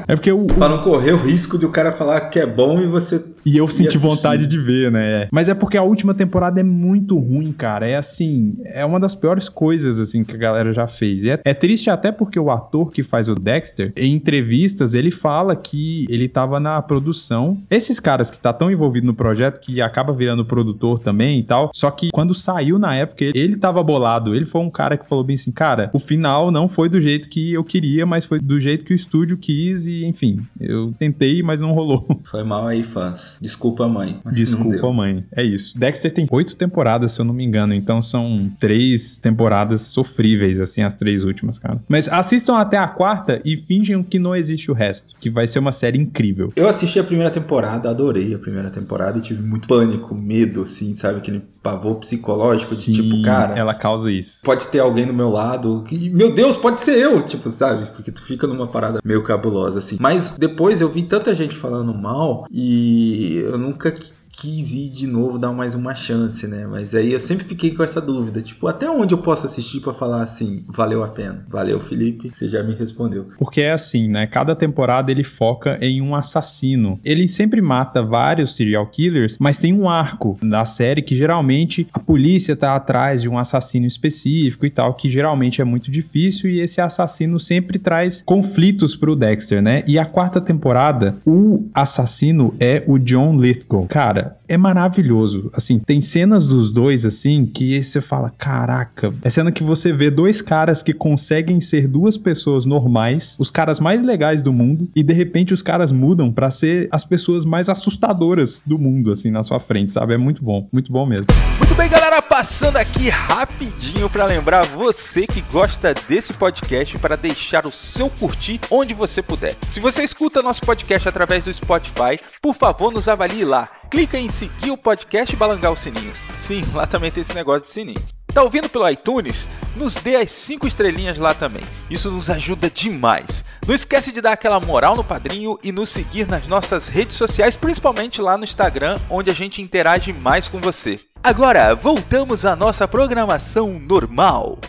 É 0.08 0.16
porque 0.16 0.32
o, 0.32 0.46
Pra 0.46 0.70
não 0.70 0.82
correr 0.82 1.14
o 1.14 1.18
risco 1.18 1.58
de 1.58 1.66
o 1.66 1.70
cara 1.70 1.92
falar 1.92 2.22
que 2.30 2.40
é 2.40 2.46
bom 2.46 2.80
e 2.80 2.88
você. 2.88 3.24
E 3.46 3.58
eu 3.58 3.68
senti 3.68 3.98
vontade 3.98 4.48
de 4.48 4.58
ver, 4.58 4.92
né? 4.92 5.28
Mas 5.32 5.50
é 5.50 5.54
porque 5.54 5.78
a 5.78 5.84
última 5.84 6.14
temporada 6.14 6.60
é 6.60 6.64
muito 6.64 7.18
ruim, 7.18 7.52
cara. 7.52 7.88
É 7.88 7.96
assim, 7.96 8.56
é 8.66 8.86
uma 8.86 9.00
das 9.00 9.16
piores 9.16 9.50
coisas, 9.50 10.00
assim, 10.00 10.24
que 10.24 10.36
a 10.36 10.38
galera 10.38 10.74
já 10.74 10.88
fez. 10.88 11.24
E 11.24 11.32
é, 11.32 11.40
é 11.44 11.54
triste 11.54 11.90
até 11.90 12.12
porque 12.12 12.40
o 12.40 12.50
ator 12.50 12.92
que 12.92 13.04
faz 13.04 13.28
o 13.28 13.36
Dexter, 13.36 13.92
em 13.96 14.14
entrevistas, 14.14 14.94
ele 14.94 15.12
fala 15.12 15.56
que 15.56 16.06
ele 16.10 16.28
tava 16.28 16.60
na 16.60 16.82
produção. 16.82 17.58
Esses 17.70 18.00
caras 18.00 18.32
que 18.32 18.40
tá 18.40 18.54
tão 18.54 18.72
envolvido 18.72 19.08
no 19.08 19.14
projeto 19.14 19.60
que 19.60 19.82
acaba 19.82 20.14
virando 20.14 20.46
produtor 20.46 21.00
também 21.00 21.40
e 21.40 21.44
tal. 21.44 21.72
Só 21.74 21.92
que 21.92 22.10
quando 22.12 22.34
saiu 22.34 22.80
na 22.80 22.96
época, 22.96 23.24
ele, 23.24 23.38
ele 23.38 23.58
tava 23.58 23.84
bolado. 23.84 24.36
Ele 24.36 24.46
foi 24.46 24.62
um 24.62 24.70
cara 24.70 24.98
que 24.98 25.08
falou 25.08 25.24
bem 25.24 25.36
assim, 25.36 25.52
cara, 25.52 25.90
o 25.94 26.00
final 26.00 26.52
não 26.52 26.68
foi 26.68 26.90
do 26.90 27.00
jeito 27.02 27.30
que 27.30 27.54
eu 27.54 27.64
queria, 27.64 28.06
mas 28.06 28.26
foi 28.26 28.40
do 28.40 28.60
jeito 28.60 28.86
que 28.86 28.94
o 28.94 28.96
estúdio 28.96 29.38
quis 29.38 29.86
e, 29.86 30.06
enfim, 30.06 30.40
eu 30.60 30.94
tentei, 30.98 31.44
mas 31.44 31.60
não 31.60 31.72
rolou. 31.72 32.06
Foi 32.24 32.44
mal 32.44 32.68
aí, 32.68 32.84
fãs. 32.84 33.33
Desculpa, 33.42 33.88
mãe. 33.88 34.20
Desculpa, 34.32 34.92
mãe. 34.92 35.26
É 35.36 35.44
isso. 35.44 35.78
Dexter 35.78 36.12
tem 36.12 36.26
oito 36.32 36.56
temporadas, 36.56 37.14
se 37.14 37.20
eu 37.20 37.26
não 37.26 37.34
me 37.34 37.44
engano. 37.44 37.74
Então 37.74 38.02
são 38.02 38.50
três 38.60 39.18
temporadas 39.20 39.82
sofríveis, 39.84 40.60
assim, 40.60 40.82
as 40.82 40.94
três 40.94 41.24
últimas, 41.24 41.58
cara. 41.58 41.82
Mas 41.88 42.08
assistam 42.08 42.58
até 42.58 42.78
a 42.78 42.88
quarta 42.88 43.42
e 43.44 43.58
fingem 43.58 44.02
que 44.04 44.20
não 44.20 44.36
existe 44.36 44.72
o 44.72 44.74
resto. 44.74 45.16
Que 45.20 45.30
vai 45.30 45.48
ser 45.48 45.60
uma 45.60 45.72
série 45.72 46.00
incrível. 46.00 46.52
Eu 46.56 46.68
assisti 46.68 47.00
a 47.00 47.04
primeira 47.04 47.32
temporada, 47.32 47.90
adorei 47.90 48.34
a 48.34 48.40
primeira 48.40 48.70
temporada 48.70 49.18
e 49.18 49.22
tive 49.22 49.42
muito 49.42 49.68
pânico, 49.68 50.16
medo, 50.16 50.64
assim, 50.64 50.94
sabe? 50.94 51.20
Aquele 51.20 51.42
pavor 51.62 51.96
psicológico 51.96 52.76
de 52.76 52.94
tipo, 52.94 53.22
cara. 53.22 53.58
Ela 53.58 53.74
causa 53.74 54.12
isso. 54.12 54.42
Pode 54.44 54.68
ter 54.68 54.80
alguém 54.80 55.06
do 55.06 55.14
meu 55.14 55.30
lado. 55.30 55.84
que, 55.88 56.10
meu 56.10 56.34
Deus, 56.34 56.56
pode 56.58 56.82
ser 56.82 56.98
eu, 56.98 57.22
tipo, 57.22 57.50
sabe? 57.50 57.92
Porque 57.96 58.12
tu 58.12 58.22
fica 58.22 58.46
numa 58.48 58.68
parada 58.68 59.00
meio 59.04 59.24
cabulosa, 59.24 59.80
assim. 59.80 59.98
Mas 60.00 60.30
depois 60.38 60.82
eu 60.82 60.90
vi 60.90 61.04
tanta 61.04 61.34
gente 61.34 61.56
falando 61.56 61.94
mal 61.94 62.46
e 62.52 63.23
eu 63.32 63.58
nunca 63.58 63.94
quis 64.44 64.74
ir 64.74 64.90
de 64.90 65.08
novo 65.08 65.40
dar 65.40 65.54
mais 65.54 65.74
uma 65.74 65.96
chance, 65.96 66.46
né? 66.48 66.68
Mas 66.68 66.94
aí 66.94 67.14
eu 67.14 67.20
sempre 67.22 67.46
fiquei 67.46 67.72
com 67.74 67.82
essa 67.82 68.02
dúvida, 68.02 68.42
tipo, 68.42 68.68
até 68.68 68.90
onde 68.90 69.14
eu 69.14 69.18
posso 69.18 69.46
assistir 69.46 69.80
pra 69.80 69.94
falar 69.94 70.22
assim, 70.22 70.66
valeu 70.68 71.02
a 71.02 71.08
pena? 71.08 71.46
Valeu, 71.48 71.80
Felipe, 71.80 72.30
você 72.30 72.50
já 72.50 72.62
me 72.62 72.76
respondeu. 72.76 73.26
Porque 73.38 73.62
é 73.62 73.72
assim, 73.72 74.10
né? 74.10 74.28
Cada 74.28 74.54
temporada 74.54 75.10
ele 75.10 75.24
foca 75.24 75.78
em 75.80 76.02
um 76.02 76.14
assassino. 76.14 76.98
Ele 77.06 77.26
sempre 77.26 77.62
mata 77.62 78.02
vários 78.02 78.54
serial 78.54 78.86
killers, 78.88 79.38
mas 79.40 79.58
tem 79.58 79.72
um 79.72 79.88
arco 79.88 80.38
da 80.44 80.66
série 80.66 81.02
que 81.02 81.16
geralmente 81.16 81.88
a 81.94 82.00
polícia 82.00 82.54
tá 82.54 82.76
atrás 82.76 83.22
de 83.22 83.30
um 83.30 83.38
assassino 83.38 83.86
específico 83.86 84.66
e 84.66 84.70
tal, 84.70 84.94
que 84.96 85.10
geralmente 85.10 85.62
é 85.62 85.64
muito 85.64 85.90
difícil 85.90 86.50
e 86.50 86.60
esse 86.60 86.82
assassino 86.82 87.40
sempre 87.40 87.80
traz 87.80 88.22
conflitos 88.22 88.94
pro 88.94 89.16
Dexter, 89.16 89.62
né? 89.62 89.86
E 89.88 89.98
a 89.98 90.06
quarta 90.06 90.42
temporada, 90.42 91.16
o 91.26 91.66
assassino 91.74 92.54
é 92.60 92.84
o 92.86 93.00
John 93.00 93.38
Lithgow. 93.38 93.88
Cara, 93.88 94.33
é 94.48 94.58
maravilhoso. 94.58 95.50
Assim, 95.54 95.80
tem 95.80 96.02
cenas 96.02 96.48
dos 96.48 96.72
dois, 96.72 97.06
assim, 97.06 97.46
que 97.46 97.82
você 97.82 98.02
fala: 98.02 98.30
caraca. 98.30 99.14
É 99.22 99.30
cena 99.30 99.52
que 99.52 99.64
você 99.64 99.92
vê 99.92 100.10
dois 100.10 100.42
caras 100.42 100.84
que 100.84 100.94
conseguem 100.94 101.60
ser 101.62 101.88
duas 101.88 102.18
pessoas 102.18 102.66
normais, 102.66 103.36
os 103.40 103.50
caras 103.50 103.80
mais 103.80 104.04
legais 104.04 104.42
do 104.42 104.54
mundo, 104.54 104.88
e 104.96 105.04
de 105.04 105.14
repente 105.14 105.54
os 105.54 105.62
caras 105.62 105.92
mudam 105.92 106.32
pra 106.32 106.52
ser 106.52 106.88
as 106.92 107.04
pessoas 107.04 107.46
mais 107.46 107.70
assustadoras 107.70 108.64
do 108.66 108.78
mundo, 108.78 109.12
assim, 109.12 109.32
na 109.32 109.44
sua 109.44 109.60
frente, 109.60 109.92
sabe? 109.92 110.14
É 110.14 110.18
muito 110.18 110.44
bom, 110.44 110.68
muito 110.72 110.92
bom 110.92 111.06
mesmo. 111.06 111.28
Muito 111.74 111.82
bem, 111.82 111.90
galera, 111.90 112.22
passando 112.22 112.78
aqui 112.78 113.10
rapidinho 113.10 114.08
para 114.08 114.28
lembrar 114.28 114.64
você 114.64 115.26
que 115.26 115.42
gosta 115.42 115.92
desse 116.08 116.32
podcast 116.32 117.00
para 117.00 117.18
deixar 117.18 117.66
o 117.66 117.72
seu 117.72 118.12
curtir 118.12 118.62
onde 118.70 118.94
você 118.94 119.24
puder. 119.24 119.58
Se 119.72 119.80
você 119.80 120.04
escuta 120.04 120.44
nosso 120.44 120.62
podcast 120.62 121.10
através 121.10 121.44
do 121.44 121.52
Spotify, 121.52 122.20
por 122.40 122.54
favor, 122.54 122.94
nos 122.94 123.08
avalie 123.08 123.44
lá. 123.44 123.68
Clica 123.90 124.20
em 124.20 124.30
seguir 124.30 124.70
o 124.70 124.78
podcast 124.78 125.34
e 125.34 125.36
balangar 125.36 125.72
os 125.72 125.80
sininhos. 125.80 126.20
Sim, 126.38 126.64
lá 126.76 126.86
também 126.86 127.10
tem 127.10 127.22
esse 127.22 127.34
negócio 127.34 127.62
de 127.62 127.72
sininho. 127.72 128.23
Tá 128.34 128.42
ouvindo 128.42 128.68
pelo 128.68 128.90
iTunes? 128.90 129.48
Nos 129.76 129.94
dê 129.94 130.16
as 130.16 130.32
5 130.32 130.68
estrelinhas 130.68 131.20
lá 131.20 131.36
também. 131.36 131.64
Isso 131.88 132.10
nos 132.10 132.32
ajuda 132.32 132.70
demais. 132.70 133.46
Não 133.68 133.76
esquece 133.76 134.12
de 134.12 134.22
dar 134.22 134.34
aquela 134.34 134.60
moral 134.60 134.96
no 134.96 135.04
padrinho 135.04 135.60
e 135.64 135.72
nos 135.72 135.90
seguir 135.90 136.28
nas 136.28 136.48
nossas 136.48 136.88
redes 136.88 137.16
sociais, 137.16 137.56
principalmente 137.56 138.22
lá 138.22 138.36
no 138.36 138.44
Instagram, 138.44 138.98
onde 139.08 139.30
a 139.30 139.34
gente 139.34 139.62
interage 139.62 140.12
mais 140.12 140.48
com 140.48 140.60
você. 140.60 141.00
Agora, 141.24 141.76
voltamos 141.76 142.44
à 142.44 142.56
nossa 142.56 142.88
programação 142.88 143.80
normal. 143.80 144.60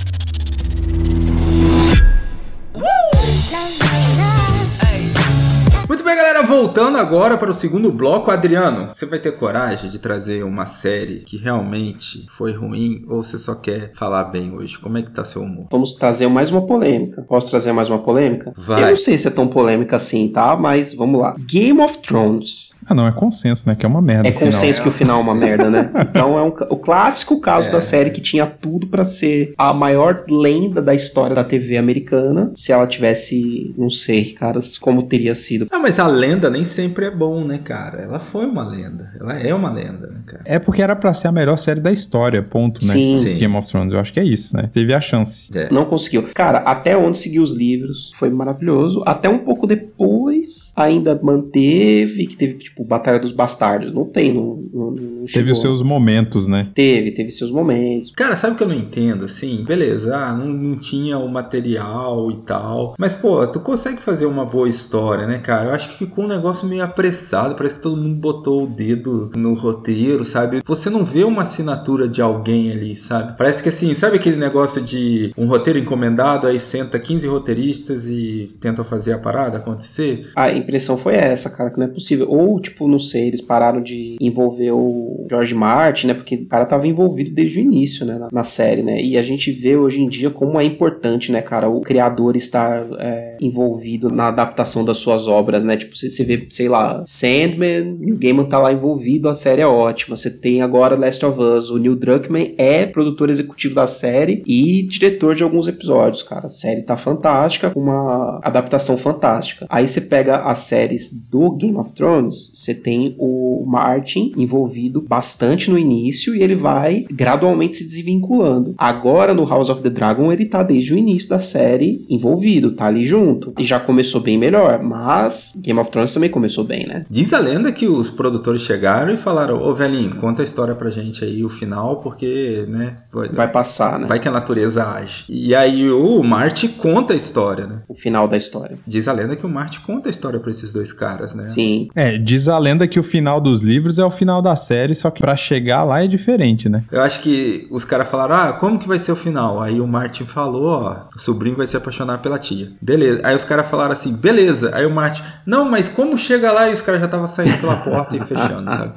La 6.05 6.33
la 6.33 6.43
voltando 6.43 6.99
agora 6.99 7.37
para 7.39 7.51
o 7.51 7.55
segundo 7.55 7.91
bloco, 7.91 8.31
Adriano, 8.31 8.89
você 8.93 9.07
vai 9.07 9.19
ter 9.19 9.33
coragem 9.33 9.89
de 9.91 9.99
trazer 9.99 10.45
uma 10.45 10.67
série 10.67 11.21
que 11.21 11.37
realmente 11.37 12.27
foi 12.29 12.53
ruim 12.53 13.05
ou 13.09 13.23
você 13.25 13.39
só 13.39 13.55
quer 13.55 13.91
falar 13.95 14.25
bem 14.25 14.53
hoje? 14.53 14.79
Como 14.79 14.99
é 14.99 15.03
que 15.03 15.11
tá 15.11 15.25
seu 15.25 15.43
humor? 15.43 15.67
Vamos 15.71 15.95
trazer 15.95 16.27
mais 16.29 16.51
uma 16.51 16.67
polêmica. 16.67 17.23
Posso 17.23 17.49
trazer 17.51 17.73
mais 17.73 17.89
uma 17.89 17.99
polêmica? 17.99 18.53
Vai. 18.57 18.83
Eu 18.85 18.89
não 18.91 18.97
sei 18.97 19.17
se 19.19 19.29
é 19.29 19.31
tão 19.31 19.47
polêmica 19.49 19.97
assim, 19.97 20.29
tá? 20.29 20.57
Mas 20.57 20.93
vamos 20.95 21.21
lá. 21.21 21.35
Game 21.39 21.81
of 21.81 21.99
Thrones. 21.99 22.75
Ah, 22.87 22.95
não, 22.95 23.07
é 23.07 23.13
consenso, 23.13 23.65
né? 23.67 23.75
Que 23.75 23.87
é 23.87 23.89
uma 23.89 24.03
merda. 24.03 24.29
É 24.29 24.33
o 24.33 24.35
final. 24.35 24.53
consenso 24.53 24.83
que 24.83 24.89
o 24.89 24.93
final 24.93 25.21
é 25.21 25.23
uma 25.23 25.35
merda, 25.35 25.71
né? 25.71 25.91
Então 26.15 26.39
é 26.39 26.43
um, 26.43 26.49
o 26.71 26.77
clássico 26.77 27.41
caso 27.41 27.69
É. 27.69 27.71
da 27.71 27.81
série 27.81 28.11
que 28.11 28.21
tinha 28.21 28.47
tudo 28.47 28.87
pra 28.89 29.05
ser 29.05 29.55
a 29.59 29.73
maior 29.73 30.25
lenda 30.29 30.81
da 30.83 30.95
história 30.95 31.35
da 31.35 31.43
TV 31.45 31.77
americana. 31.77 32.53
Se 32.55 32.73
ela 32.73 32.87
tivesse, 32.87 33.75
não 33.77 33.89
sei, 33.91 34.33
caras, 34.33 34.79
como 34.79 35.03
teria 35.05 35.35
sido. 35.35 35.67
Ah, 35.73 35.79
mas 35.79 35.94
a 35.99 36.07
lenda 36.07 36.51
nem 36.51 36.65
sempre 36.65 37.07
é 37.07 37.11
bom, 37.11 37.45
né, 37.45 37.59
cara? 37.59 38.03
Ela 38.03 38.19
foi 38.19 38.47
uma 38.47 38.65
lenda. 38.65 39.13
Ela 39.19 39.39
é 39.39 39.55
uma 39.55 39.71
lenda, 39.71 40.09
né, 40.09 40.21
cara? 40.27 40.43
É 40.47 40.59
porque 40.59 40.83
era 40.83 40.95
pra 40.95 41.15
ser 41.15 41.29
a 41.29 41.33
melhor 41.33 41.57
série 41.57 41.81
da 41.81 41.93
história, 41.93 42.43
ponto, 42.43 42.85
né? 42.87 42.93
Sim. 42.93 43.19
Sim. 43.19 43.39
Game 43.39 43.57
of 43.57 43.69
Thrones, 43.69 43.93
eu 43.93 43.99
acho 43.99 44.13
que 44.13 44.21
é 44.21 44.25
isso, 44.25 44.57
né? 44.57 44.69
Teve 44.73 44.93
a 44.95 45.01
chance. 45.01 45.49
É. 45.55 45.73
Não 45.73 45.85
conseguiu. 45.85 46.29
Cara, 46.35 46.59
até 46.59 46.97
onde 46.97 47.19
seguiu 47.19 47.43
os 47.43 47.51
livros 47.51 48.13
foi 48.15 48.31
maravilhoso. 48.31 49.03
Até 49.07 49.29
um 49.29 49.39
pouco 49.39 49.67
depois 49.67 50.73
ainda 50.77 51.19
manteve, 51.23 52.27
que 52.27 52.37
teve, 52.37 52.55
tipo, 52.55 52.85
Batalha 52.85 53.19
dos 53.19 53.33
Bastardos. 53.33 53.93
Não 53.93 54.05
tem, 54.05 54.33
não, 54.33 54.61
não, 54.73 54.91
não 54.91 55.25
Teve 55.27 55.51
os 55.51 55.61
seus 55.61 55.83
momentos, 55.83 56.47
né? 56.47 56.69
Teve, 56.75 57.13
teve 57.13 57.31
seus 57.31 57.51
momentos. 57.51 58.13
Cara, 58.13 58.37
sabe 58.37 58.55
o 58.55 58.57
que 58.57 58.63
eu 58.63 58.69
não 58.69 58.75
entendo, 58.75 59.25
assim? 59.25 59.65
Beleza, 59.65 60.15
ah, 60.15 60.35
não, 60.35 60.49
não 60.49 60.79
tinha 60.79 61.19
o 61.19 61.29
material 61.29 62.31
e 62.31 62.37
tal. 62.43 62.95
Mas, 62.99 63.15
pô, 63.15 63.47
tu 63.47 63.61
consegue 63.61 64.01
fazer 64.01 64.27
uma 64.27 64.45
boa 64.45 64.69
história, 64.69 65.27
né, 65.27 65.39
cara? 65.39 65.69
Eu 65.69 65.75
acho 65.75 65.84
que 65.89 65.97
ficou 65.97 66.25
um 66.25 66.29
negócio 66.29 66.67
meio 66.67 66.85
apressado. 66.85 67.55
Parece 67.55 67.77
que 67.77 67.81
todo 67.81 68.01
mundo 68.01 68.17
botou 68.17 68.65
o 68.65 68.67
dedo 68.67 69.31
no 69.37 69.55
roteiro, 69.55 70.25
sabe? 70.25 70.63
Você 70.65 70.91
não 70.91 71.05
vê 71.05 71.25
uma 71.25 71.43
assinatura 71.43 72.09
de 72.09 72.21
alguém 72.21 72.71
ali, 72.71 72.97
sabe? 72.97 73.37
Parece 73.37 73.63
que 73.63 73.69
assim, 73.69 73.95
sabe 73.95 74.17
aquele 74.17 74.37
negócio 74.37 74.81
de 74.81 75.33
um 75.37 75.47
roteiro 75.47 75.79
encomendado, 75.79 76.47
aí 76.47 76.61
senta 76.61 76.99
15 76.99 77.27
roteiristas 77.27 78.07
e 78.07 78.55
tentam 78.61 78.85
fazer 78.85 79.13
a 79.13 79.19
parada 79.19 79.59
acontecer? 79.59 80.31
A 80.37 80.53
impressão 80.53 80.97
foi 80.97 81.15
essa, 81.15 81.51
cara, 81.51 81.71
que 81.71 81.79
não 81.79 81.87
é 81.87 81.91
possível. 81.91 82.27
Ou, 82.29 82.61
tipo, 82.61 82.89
não 82.89 82.99
sei, 82.99 83.29
eles 83.29 83.41
pararam 83.41 83.83
de 83.83 84.17
envolver 84.21 84.73
o 84.73 85.27
George 85.29 85.55
Martin, 85.55 86.09
né? 86.09 86.15
Porque 86.15 86.37
o 86.37 86.47
cara 86.47 86.67
tava 86.67 86.87
envolvido 86.87 87.35
desde 87.35 87.59
o 87.59 87.63
início, 87.63 88.05
né? 88.07 88.19
Na, 88.19 88.29
na 88.33 88.45
série, 88.45 88.83
né? 88.83 89.01
E 89.01 89.17
a 89.17 89.23
gente 89.23 89.51
vê 89.51 89.77
hoje 89.77 90.01
em 90.01 90.09
dia 90.09 90.31
como 90.31 90.61
é 90.61 90.65
importante, 90.65 91.31
né, 91.33 91.41
cara, 91.41 91.69
o 91.69 91.81
criador 91.81 92.37
estar 92.37 92.85
é, 92.99 93.37
envolvido 93.41 94.11
na 94.11 94.29
adaptação 94.29 94.85
das 94.85 94.99
suas 94.99 95.27
obras, 95.27 95.63
né? 95.65 95.74
Tipo, 95.77 95.97
você, 95.97 96.25
vê, 96.25 96.47
sei 96.51 96.69
lá, 96.69 97.03
Sandman, 97.07 97.97
Neil 97.99 98.19
Gaiman 98.19 98.45
tá 98.45 98.59
lá 98.59 98.73
envolvido, 98.73 99.29
a 99.29 99.35
série 99.35 99.61
é 99.61 99.67
ótima. 99.67 100.17
Você 100.17 100.31
tem 100.31 100.63
agora 100.63 100.97
Last 100.97 101.25
of 101.25 101.41
Us, 101.41 101.71
o 101.71 101.79
Neil 101.79 101.97
Druckmann 101.97 102.55
é 102.59 102.87
produtor 102.87 103.31
executivo 103.31 103.75
da 103.75 103.87
série 103.87 104.43
e 104.47 104.83
diretor 104.83 105.35
de 105.35 105.43
alguns 105.43 105.69
episódios, 105.69 106.23
cara. 106.23 106.47
A 106.47 106.51
série 106.51 106.83
tá 106.83 106.97
fantástica, 106.97 107.73
uma 107.75 108.41
adaptação 108.43 108.97
fantástica. 108.97 109.67
Aí 109.69 109.87
você 109.87 110.01
pega 110.01 110.39
as 110.39 110.61
séries 110.61 111.29
do 111.31 111.53
Game 111.53 111.77
of 111.77 111.93
Thrones, 111.93 112.53
você 112.55 112.75
tem 112.75 113.15
o 113.19 113.65
Martin 113.67 114.33
envolvido 114.37 115.01
bastante 115.03 115.71
no 115.71 115.79
início 115.79 116.35
e 116.35 116.43
ele 116.43 116.55
vai 116.55 117.05
gradualmente 117.11 117.77
se 117.77 117.85
desvinculando. 117.85 118.75
Agora 118.77 119.35
no 119.35 119.47
House 119.47 119.71
of 119.71 119.83
the 119.83 119.91
Dragon 119.91 120.33
ele 120.33 120.47
tá 120.47 120.63
desde 120.63 120.95
o 120.95 120.99
início 120.99 121.29
da 121.29 121.41
série 121.41 122.05
envolvido, 122.09 122.73
tá 122.73 122.87
ali 122.87 123.05
junto. 123.05 123.53
E 123.59 123.65
já 123.65 123.81
começou 123.81 124.21
bem 124.21 124.39
melhor, 124.39 124.83
mas 124.83 125.53
Game 125.65 125.79
of 125.81 125.91
Thrones 125.91 126.13
também 126.13 126.31
começou 126.31 126.65
bem, 126.65 126.87
né? 126.87 127.07
Diz 127.09 127.33
a 127.33 127.39
lenda 127.39 127.73
que 127.73 127.87
os 127.87 128.11
produtores 128.11 128.63
chegaram 128.63 129.13
e 129.13 129.17
falaram: 129.17 129.61
Ô 129.61 129.75
velhinho, 129.75 130.15
conta 130.17 130.43
a 130.43 130.45
história 130.45 130.75
pra 130.75 130.91
gente 130.91 131.25
aí, 131.25 131.45
o 131.45 131.49
final, 131.49 132.01
porque, 132.01 132.65
né? 132.69 132.99
Vai, 133.13 133.29
Vai 133.29 133.49
passar, 133.51 133.99
né? 133.99 134.07
vai 134.07 134.19
que 134.21 134.29
a 134.29 134.31
natureza 134.31 134.85
age. 134.87 135.25
E 135.29 135.55
aí 135.55 135.91
o 135.91 136.23
Marte 136.23 136.69
conta 136.69 137.13
a 137.13 137.17
história, 137.17 137.67
né? 137.67 137.83
O 137.89 137.95
final 137.95 138.29
da 138.29 138.37
história. 138.37 138.79
Diz 138.87 139.09
a 139.09 139.13
lenda 139.13 139.37
que 139.37 139.47
o 139.47 139.49
Marte 139.49 139.81
conta 139.81 140.09
a 140.09 140.11
história 140.11 140.39
pra 140.39 140.51
esses 140.51 140.73
dois 140.73 140.93
caras, 140.93 141.35
né? 141.35 141.49
Sim. 141.49 141.89
É, 141.95 142.19
diz 142.19 142.49
a 142.49 142.59
lenda 142.59 142.87
que 142.87 142.99
o 143.01 143.03
final 143.03 143.41
dos 143.41 143.63
livros 143.63 143.99
é 143.99 144.05
o 144.05 144.11
final 144.11 144.43
da 144.43 144.55
série, 144.57 144.95
só 144.95 145.11
que 145.11 145.21
pra 145.23 145.37
chegar 145.37 145.85
lá 145.85 146.03
é 146.03 146.07
diferente, 146.07 146.69
né? 146.69 146.85
Eu 146.91 147.01
acho 147.03 147.21
que 147.21 147.67
os 147.71 147.85
caras 147.85 148.09
falaram: 148.09 148.35
Ah, 148.35 148.53
como 148.53 148.79
que 148.79 148.89
vai 148.89 148.99
ser 148.99 149.13
o 149.13 149.17
final? 149.17 149.63
Aí 149.63 149.81
o 149.81 149.87
Martin 149.87 150.25
falou: 150.25 150.65
Ó, 150.67 150.97
o 151.17 151.19
sobrinho 151.19 151.57
vai 151.57 151.67
se 151.67 151.77
apaixonar 151.77 152.19
pela 152.19 152.39
tia. 152.39 152.73
Beleza. 152.83 153.21
Aí 153.25 153.35
os 153.35 153.45
caras 153.45 153.67
falaram 153.69 153.93
assim: 153.93 154.13
Beleza. 154.13 154.71
Aí 154.75 154.85
o 154.85 154.91
Martin: 154.91 155.23
Não, 155.47 155.54
mas 155.63 155.91
como 155.91 156.17
chega 156.17 156.51
lá 156.51 156.71
e 156.71 156.73
os 156.73 156.81
caras 156.81 157.03
já 157.03 157.05
estavam 157.05 157.27
saindo 157.27 157.61
pela 157.61 157.77
porta 157.77 158.17
e 158.17 158.21
fechando, 158.21 158.71
sabe? 158.71 158.95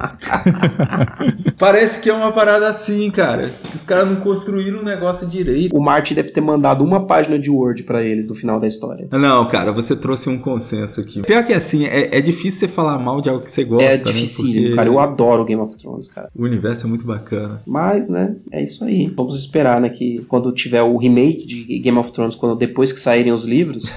Parece 1.58 1.98
que 1.98 2.08
é 2.08 2.14
uma 2.14 2.32
parada 2.32 2.66
assim, 2.66 3.10
cara. 3.10 3.52
Os 3.74 3.82
caras 3.82 4.08
não 4.08 4.16
construíram 4.16 4.80
o 4.80 4.82
negócio 4.82 5.26
direito. 5.26 5.76
O 5.76 5.80
Martin 5.82 6.14
deve 6.14 6.30
ter 6.30 6.40
mandado 6.40 6.82
uma 6.82 7.06
página 7.06 7.38
de 7.38 7.50
Word 7.50 7.82
pra 7.82 8.02
eles 8.02 8.26
no 8.26 8.34
final 8.34 8.58
da 8.58 8.66
história. 8.66 9.08
Não, 9.12 9.46
cara, 9.46 9.72
você 9.72 9.94
trouxe 9.94 10.30
um 10.30 10.38
consenso 10.38 11.00
aqui. 11.00 11.20
Pior 11.20 11.44
que 11.44 11.52
assim, 11.52 11.84
é, 11.84 12.16
é 12.16 12.20
difícil 12.22 12.60
você 12.60 12.68
falar 12.68 12.98
mal 12.98 13.20
de 13.20 13.28
algo 13.28 13.42
que 13.42 13.50
você 13.50 13.64
gosta, 13.64 13.84
é 13.84 13.98
né? 13.98 14.04
dificílimo, 14.04 14.62
Porque 14.62 14.76
cara. 14.76 14.88
Eu 14.88 14.98
adoro 14.98 15.44
Game 15.44 15.60
of 15.60 15.76
Thrones, 15.76 16.08
cara. 16.08 16.30
O 16.34 16.44
universo 16.44 16.86
é 16.86 16.88
muito 16.88 17.04
bacana. 17.04 17.60
Mas, 17.66 18.08
né, 18.08 18.36
é 18.50 18.62
isso 18.62 18.84
aí. 18.84 19.12
Vamos 19.14 19.38
esperar, 19.38 19.80
né, 19.80 19.88
que 19.90 20.24
quando 20.28 20.50
tiver 20.52 20.82
o 20.82 20.96
remake 20.96 21.46
de 21.46 21.78
Game 21.80 21.98
of 21.98 22.12
Thrones, 22.12 22.36
quando 22.36 22.56
depois 22.56 22.92
que 22.92 23.00
saírem 23.00 23.32
os 23.32 23.44
livros, 23.44 23.92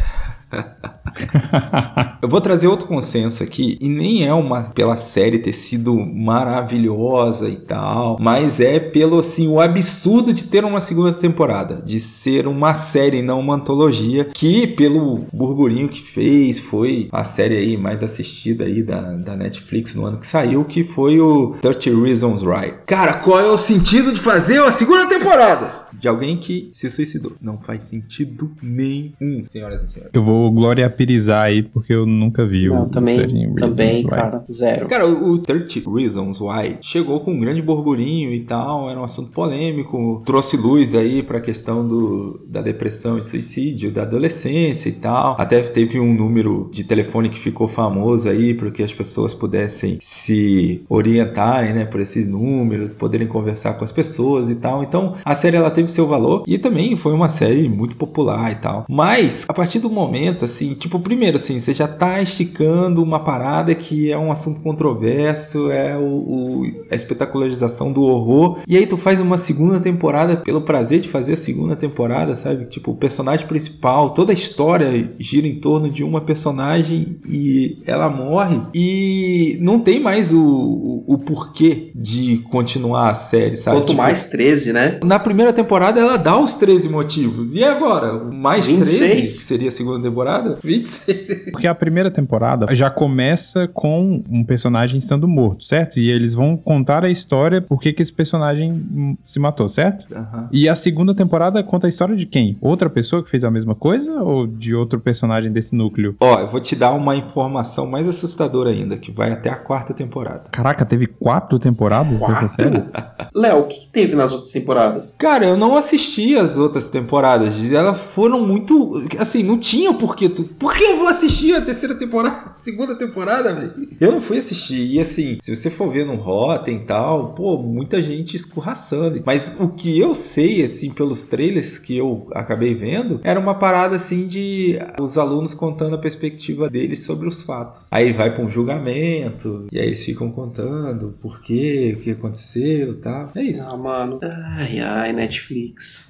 Eu 2.21 2.29
vou 2.29 2.39
trazer 2.39 2.67
outro 2.67 2.87
consenso 2.87 3.41
aqui, 3.41 3.77
e 3.81 3.89
nem 3.89 4.27
é 4.27 4.33
uma 4.33 4.63
pela 4.63 4.95
série 4.97 5.39
ter 5.39 5.53
sido 5.53 5.95
maravilhosa 5.95 7.49
e 7.49 7.55
tal, 7.55 8.17
mas 8.19 8.59
é 8.59 8.79
pelo 8.79 9.19
assim 9.19 9.47
o 9.47 9.59
absurdo 9.59 10.31
de 10.31 10.43
ter 10.43 10.63
uma 10.63 10.79
segunda 10.79 11.11
temporada, 11.11 11.81
de 11.83 11.99
ser 11.99 12.45
uma 12.47 12.75
série 12.75 13.17
e 13.17 13.21
não 13.23 13.39
uma 13.39 13.55
antologia, 13.55 14.25
que 14.25 14.67
pelo 14.67 15.25
burburinho 15.33 15.89
que 15.89 16.01
fez, 16.01 16.59
foi 16.59 17.09
a 17.11 17.23
série 17.23 17.57
aí 17.57 17.75
mais 17.75 18.03
assistida 18.03 18.65
aí 18.65 18.83
da, 18.83 19.01
da 19.13 19.35
Netflix 19.35 19.95
no 19.95 20.05
ano 20.05 20.19
que 20.19 20.27
saiu, 20.27 20.63
que 20.63 20.83
foi 20.83 21.19
o 21.19 21.55
30 21.61 21.99
Reasons 22.03 22.43
Why. 22.43 22.75
Cara, 22.85 23.13
qual 23.13 23.39
é 23.39 23.49
o 23.49 23.57
sentido 23.57 24.13
de 24.13 24.19
fazer 24.19 24.61
uma 24.61 24.71
segunda 24.71 25.07
temporada? 25.07 25.81
De 25.93 26.08
alguém 26.08 26.38
que 26.38 26.69
se 26.73 26.89
suicidou. 26.89 27.34
Não 27.41 27.58
faz 27.58 27.86
sentido 27.86 28.51
nenhum, 28.62 29.43
senhoras 29.45 29.82
e 29.84 29.88
senhores. 29.88 30.12
Eu 30.13 30.23
vou 30.23 30.51
gloriapirizar 30.51 31.43
aí, 31.43 31.63
porque 31.63 31.93
eu 31.93 32.06
nunca 32.06 32.45
vi 32.45 32.67
não, 32.67 32.84
o 32.84 32.89
também, 32.89 33.17
13 33.17 33.38
Reasons 33.38 33.60
também, 33.60 34.04
Why. 34.04 34.10
cara, 34.10 34.43
zero. 34.49 34.88
Cara, 34.88 35.08
o 35.08 35.32
o 35.32 35.38
30 35.38 35.89
Reasons 35.89 36.39
Why 36.41 36.77
chegou 36.82 37.19
com 37.21 37.32
um 37.32 37.39
grande 37.39 37.62
burburinho 37.62 38.32
e 38.32 38.41
tal, 38.41 38.89
era 38.89 38.99
um 38.99 39.04
assunto 39.04 39.32
polêmico, 39.32 40.21
trouxe 40.25 40.58
luz 40.58 40.93
aí 40.95 41.23
pra 41.23 41.39
questão 41.39 41.88
do, 41.88 42.41
da 42.47 42.62
depressão 42.62 43.17
e 43.17 43.23
suicídio 43.23 43.91
da 43.91 44.04
adolescência 44.04 44.89
e 44.89 44.93
tal. 44.93 45.36
Até 45.39 45.62
teve 45.62 45.99
um 45.99 46.13
número 46.13 46.69
de 46.71 46.84
telefone 46.84 47.30
que 47.30 47.39
ficou 47.39 47.67
famoso 47.67 48.30
aí 48.30 48.54
para 48.54 48.71
que 48.71 48.84
as 48.84 48.93
pessoas 48.93 49.34
pudessem 49.34 49.97
se 50.01 50.84
orientarem, 50.89 51.73
né, 51.73 51.86
por 51.86 51.99
esses 51.99 52.27
números, 52.27 52.95
poderem 52.95 53.27
conversar 53.27 53.73
com 53.73 53.84
as 53.84 53.91
pessoas 53.91 54.49
e 54.49 54.56
tal. 54.56 54.84
Então, 54.84 55.15
a 55.23 55.36
série 55.36 55.58
ela 55.58 55.71
teve 55.71 55.81
seu 55.89 56.08
valor 56.08 56.44
e 56.48 56.58
também 56.58 56.96
foi 56.96 57.13
uma 57.13 57.30
série 57.30 57.67
muito 57.70 57.96
popular 57.96 58.52
e 58.52 58.56
tal. 58.56 58.86
Mas 58.89 59.46
a 59.48 59.54
partir 59.54 59.80
do 59.80 59.89
momento 59.89 60.46
assim, 60.46 60.74
tipo, 60.74 61.00
primeiro 61.00 61.38
assim, 61.38 61.60
você 61.60 61.74
já 61.74 61.88
tá 61.88 62.22
esticando 62.22 63.02
uma 63.04 63.20
parada 63.20 63.74
que 63.76 64.12
é 64.12 64.17
um 64.17 64.32
assunto 64.32 64.62
controverso, 64.62 65.72
é 65.72 65.98
o, 65.98 66.02
o- 66.04 66.72
a 66.91 66.96
espetacularização 66.96 67.91
do 67.91 68.04
horror. 68.04 68.60
E 68.67 68.78
aí 68.78 68.86
tu 68.86 68.98
faz 68.98 69.20
uma 69.20 69.38
segunda 69.38 69.80
temporada 69.80 70.38
pelo 70.38 70.62
prazer 70.62 71.00
de 71.02 71.10
fazer 71.10 71.34
a 71.34 71.38
segunda 71.38 71.76
temporada, 71.76 72.36
sabe? 72.36 72.65
Tipo, 72.65 72.91
o 72.91 72.96
personagem 72.96 73.48
principal, 73.48 74.10
toda 74.12 74.32
a 74.32 74.34
história 74.34 75.13
gira 75.20 75.48
em 75.48 75.56
torno 75.56 75.89
de 75.89 76.04
uma 76.04 76.22
personagem 76.22 77.17
e 77.28 77.78
ela 77.86 78.10
morre 78.10 78.62
e 78.74 79.58
não 79.62 79.80
tem 79.80 80.00
mais 80.00 80.34
o, 80.34 80.39
o, 80.44 81.04
o 81.15 81.17
porquê 81.17 81.91
de 81.96 82.38
continuar 82.50 83.10
a 83.10 83.13
série, 83.13 83.56
sabe? 83.58 83.78
Quanto 83.78 83.88
Tipo, 83.91 83.98
mais 84.02 84.30
13, 84.30 84.74
né? 84.74 85.00
na 85.04 85.20
primeira 85.20 85.52
temporada 85.52 85.70
ela 85.79 86.17
dá 86.17 86.38
os 86.38 86.53
13 86.55 86.89
motivos. 86.89 87.53
E 87.53 87.63
agora? 87.63 88.13
Mais 88.25 88.67
26? 88.67 88.99
13, 88.99 89.21
que 89.21 89.27
seria 89.27 89.69
a 89.69 89.71
segunda 89.71 90.01
temporada? 90.10 90.57
26. 90.63 91.51
Porque 91.51 91.67
a 91.67 91.75
primeira 91.75 92.12
temporada 92.12 92.73
já 92.75 92.89
começa 92.89 93.67
com 93.67 94.23
um 94.29 94.43
personagem 94.43 94.97
estando 94.97 95.27
morto, 95.27 95.63
certo? 95.63 95.99
E 95.99 96.10
eles 96.10 96.34
vão 96.34 96.57
contar 96.57 97.03
a 97.03 97.10
história 97.10 97.62
por 97.62 97.79
que 97.81 97.93
que 97.93 98.01
esse 98.01 98.13
personagem 98.13 99.17
se 99.25 99.39
matou, 99.39 99.69
certo? 99.69 100.05
E 100.51 100.67
a 100.67 100.75
segunda 100.75 101.13
temporada 101.15 101.63
conta 101.63 101.88
a 101.88 101.89
história 101.89 102.15
de 102.15 102.25
quem? 102.25 102.57
Outra 102.62 102.89
pessoa 102.89 103.23
que 103.23 103.29
fez 103.29 103.43
a 103.43 103.51
mesma 103.51 103.75
coisa 103.75 104.21
ou 104.21 104.45
de 104.47 104.75
outro 104.75 104.99
personagem 104.99 105.51
desse 105.51 105.75
núcleo? 105.75 106.15
Ó, 106.19 106.39
eu 106.39 106.47
vou 106.47 106.60
te 106.60 106.75
dar 106.75 106.91
uma 106.91 107.15
informação 107.15 107.86
mais 107.88 108.07
assustadora 108.07 108.69
ainda, 108.69 108.97
que 108.97 109.12
vai 109.12 109.31
até 109.31 109.49
a 109.49 109.55
quarta 109.55 109.93
temporada. 109.93 110.43
Caraca, 110.51 110.86
teve 110.86 111.07
quatro 111.07 111.57
temporadas 111.60 112.19
dessa 112.19 112.47
série? 112.47 112.84
Léo, 113.36 113.62
o 113.62 113.63
que, 113.67 113.79
que 113.81 113.88
teve 113.88 114.15
nas 114.15 114.31
outras 114.31 114.51
temporadas? 114.51 115.15
Cara, 115.17 115.45
eu 115.45 115.57
não 115.62 115.78
assisti 115.78 116.36
as 116.36 116.58
outras 116.58 116.89
temporadas. 116.89 117.54
Elas 117.71 118.02
foram 118.02 118.43
muito. 118.45 119.08
Assim, 119.19 119.43
não 119.43 119.60
tinha 119.60 119.93
por 119.93 120.15
que 120.15 120.28
tu. 120.28 120.43
Por 120.43 120.74
que 120.74 120.84
eu 120.84 120.97
vou 120.97 121.08
assistir 121.08 121.54
a 121.54 121.62
terceira 121.62 121.93
temporada, 121.93 122.56
segunda 122.58 122.95
temporada, 122.95 123.54
velho? 123.54 123.88
Eu 124.00 124.12
não 124.12 124.19
fui 124.19 124.39
assistir. 124.39 124.91
E 124.91 125.00
assim, 125.00 125.38
se 125.39 125.56
você 125.56 125.69
for 125.69 125.91
ver 125.91 126.04
no 126.04 126.15
Rotten 126.15 126.78
e 126.78 126.86
tal, 126.86 127.34
pô, 127.34 127.60
muita 127.60 128.02
gente 128.02 128.36
escorraçando. 128.36 129.21
Mas 129.24 129.52
o 129.60 129.69
que 129.69 130.00
eu 130.00 130.15
sei, 130.15 130.63
assim, 130.63 130.91
pelos 130.91 131.21
trailers 131.21 131.78
que 131.78 131.95
eu 131.95 132.28
acabei 132.34 132.74
vendo, 132.74 133.19
era 133.24 133.39
uma 133.39 133.54
parada 133.54 133.95
assim 133.95 134.26
de 134.26 134.80
os 135.00 135.15
alunos 135.17 135.54
contando 135.54 135.95
a 135.95 136.00
perspectiva 136.00 136.69
deles 136.69 137.04
sobre 137.04 137.28
os 137.28 137.43
fatos. 137.43 137.88
Aí 137.91 138.12
vai 138.12 138.34
para 138.34 138.43
um 138.43 138.50
julgamento, 138.50 139.67
e 139.71 139.78
aí 139.78 139.88
eles 139.88 140.04
ficam 140.04 140.32
contando 140.32 141.15
por 141.21 141.39
quê, 141.39 141.93
o 141.95 142.02
que 142.02 142.12
aconteceu 142.12 142.93
e 142.93 142.97
tal. 142.97 143.28
É 143.36 143.43
isso. 143.43 143.69
Ah, 143.69 143.78
mano. 143.78 144.19
Ai, 144.24 144.80
ai, 144.80 145.13
Netflix. 145.13 145.50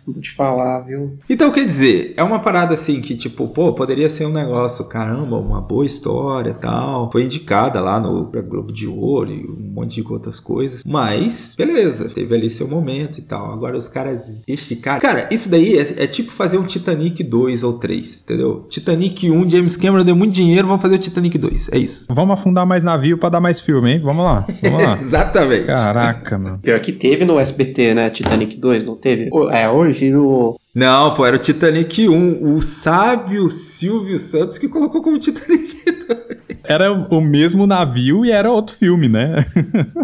Vou 0.06 0.22
te 0.22 0.32
falar, 0.32 0.82
viu? 0.82 1.18
Então, 1.30 1.52
quer 1.52 1.66
dizer, 1.66 2.14
é 2.18 2.24
uma 2.24 2.40
parada 2.40 2.74
assim 2.74 3.02
que, 3.02 3.16
tipo, 3.16 3.48
pô, 3.48 3.74
poderia 3.74 4.10
ser 4.10 4.26
um 4.26 4.32
negócio, 4.32 4.86
caramba, 4.86 5.38
uma 5.38 5.62
boa 5.62 5.86
história 5.86 6.54
tal. 6.54 7.12
Foi 7.12 7.24
indicada 7.24 7.80
lá 7.82 8.00
no 8.00 8.30
Globo 8.30 8.72
de 8.72 8.88
Ouro 8.88 9.32
e 9.32 9.46
um 9.46 9.74
monte 9.74 10.02
de 10.02 10.12
outras 10.12 10.40
coisas. 10.40 10.84
Mas, 10.86 11.56
beleza, 11.58 12.10
teve 12.10 12.36
ali 12.36 12.50
seu 12.50 12.68
momento 12.68 13.18
e 13.18 13.22
tal. 13.22 13.52
Agora 13.52 13.78
os 13.78 13.88
caras 13.88 14.44
esticaram. 14.48 15.00
Cara, 15.00 15.30
isso 15.32 15.50
daí 15.50 15.78
é, 15.78 16.04
é 16.04 16.08
tipo 16.08 16.32
fazer 16.32 16.58
um 16.58 16.64
Titanic 16.64 17.24
2 17.24 17.64
ou 17.64 17.74
3, 17.74 18.22
entendeu? 18.22 18.66
Titanic 18.70 19.30
1, 19.30 19.50
James 19.50 19.78
Cameron 19.78 20.04
deu 20.04 20.16
muito 20.16 20.34
dinheiro, 20.34 20.68
vamos 20.68 20.82
fazer 20.82 20.96
o 20.96 21.00
Titanic 21.00 21.38
2. 21.38 21.70
É 21.72 21.78
isso. 21.78 22.08
Vamos 22.10 22.34
afundar 22.34 22.66
mais 22.66 22.84
navio 22.84 23.18
pra 23.18 23.30
dar 23.30 23.40
mais 23.40 23.60
filme, 23.60 23.92
hein? 23.92 24.02
Vamos 24.04 24.24
lá, 24.24 24.46
vamos 24.62 24.84
lá. 24.84 24.94
Exatamente. 25.00 25.66
Caraca, 25.66 26.38
mano. 26.38 26.60
Pior 26.60 26.80
que 26.80 26.92
teve 26.92 27.26
no 27.26 27.40
SBT, 27.40 27.94
né? 27.94 28.10
Titanic 28.10 28.58
2, 28.58 28.84
não 28.84 28.96
teve? 28.96 29.30
É, 29.52 29.70
hoje 29.70 30.10
no. 30.10 30.56
Não, 30.74 31.14
pô, 31.14 31.26
era 31.26 31.36
o 31.36 31.40
Titanic 31.40 32.08
1. 32.08 32.56
O 32.56 32.62
sábio 32.62 33.50
Silvio 33.50 34.20
Santos 34.20 34.58
que 34.58 34.68
colocou 34.68 35.02
como 35.02 35.20
Titanic 35.20 35.76
2. 36.08 36.42
Era 36.64 36.94
o 36.94 37.20
mesmo 37.22 37.66
navio 37.66 38.24
e 38.24 38.32
era 38.32 38.50
outro 38.52 38.76
filme, 38.76 39.10
né? 39.10 39.46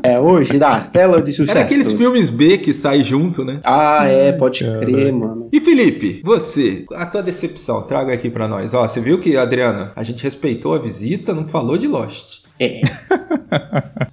É, 0.04 0.20
hoje, 0.20 0.58
da 0.58 0.80
tela 0.82 1.22
de 1.22 1.32
sucesso. 1.32 1.58
Era 1.58 1.66
aqueles 1.66 1.92
filmes 1.94 2.30
B 2.30 2.58
que 2.58 2.74
saem 2.74 3.04
junto, 3.04 3.46
né? 3.46 3.60
Ah, 3.64 4.06
é, 4.08 4.32
pode 4.32 4.64
crer, 4.80 5.14
mano. 5.14 5.48
E 5.52 5.60
Felipe, 5.60 6.22
você, 6.26 6.86
a 6.96 7.06
tua 7.06 7.22
decepção, 7.22 7.84
traga 7.84 8.12
aqui 8.12 8.30
pra 8.30 8.48
nós. 8.48 8.74
Ó, 8.74 8.88
você 8.88 9.00
viu 9.00 9.20
que, 9.20 9.38
Adriana, 9.38 9.92
a 9.96 10.04
gente 10.04 10.24
respeitou 10.24 10.74
a 10.74 10.80
visita, 10.80 11.34
não 11.34 11.46
falou 11.46 11.78
de 11.78 11.88
Lost. 11.88 12.40
É. 12.60 12.82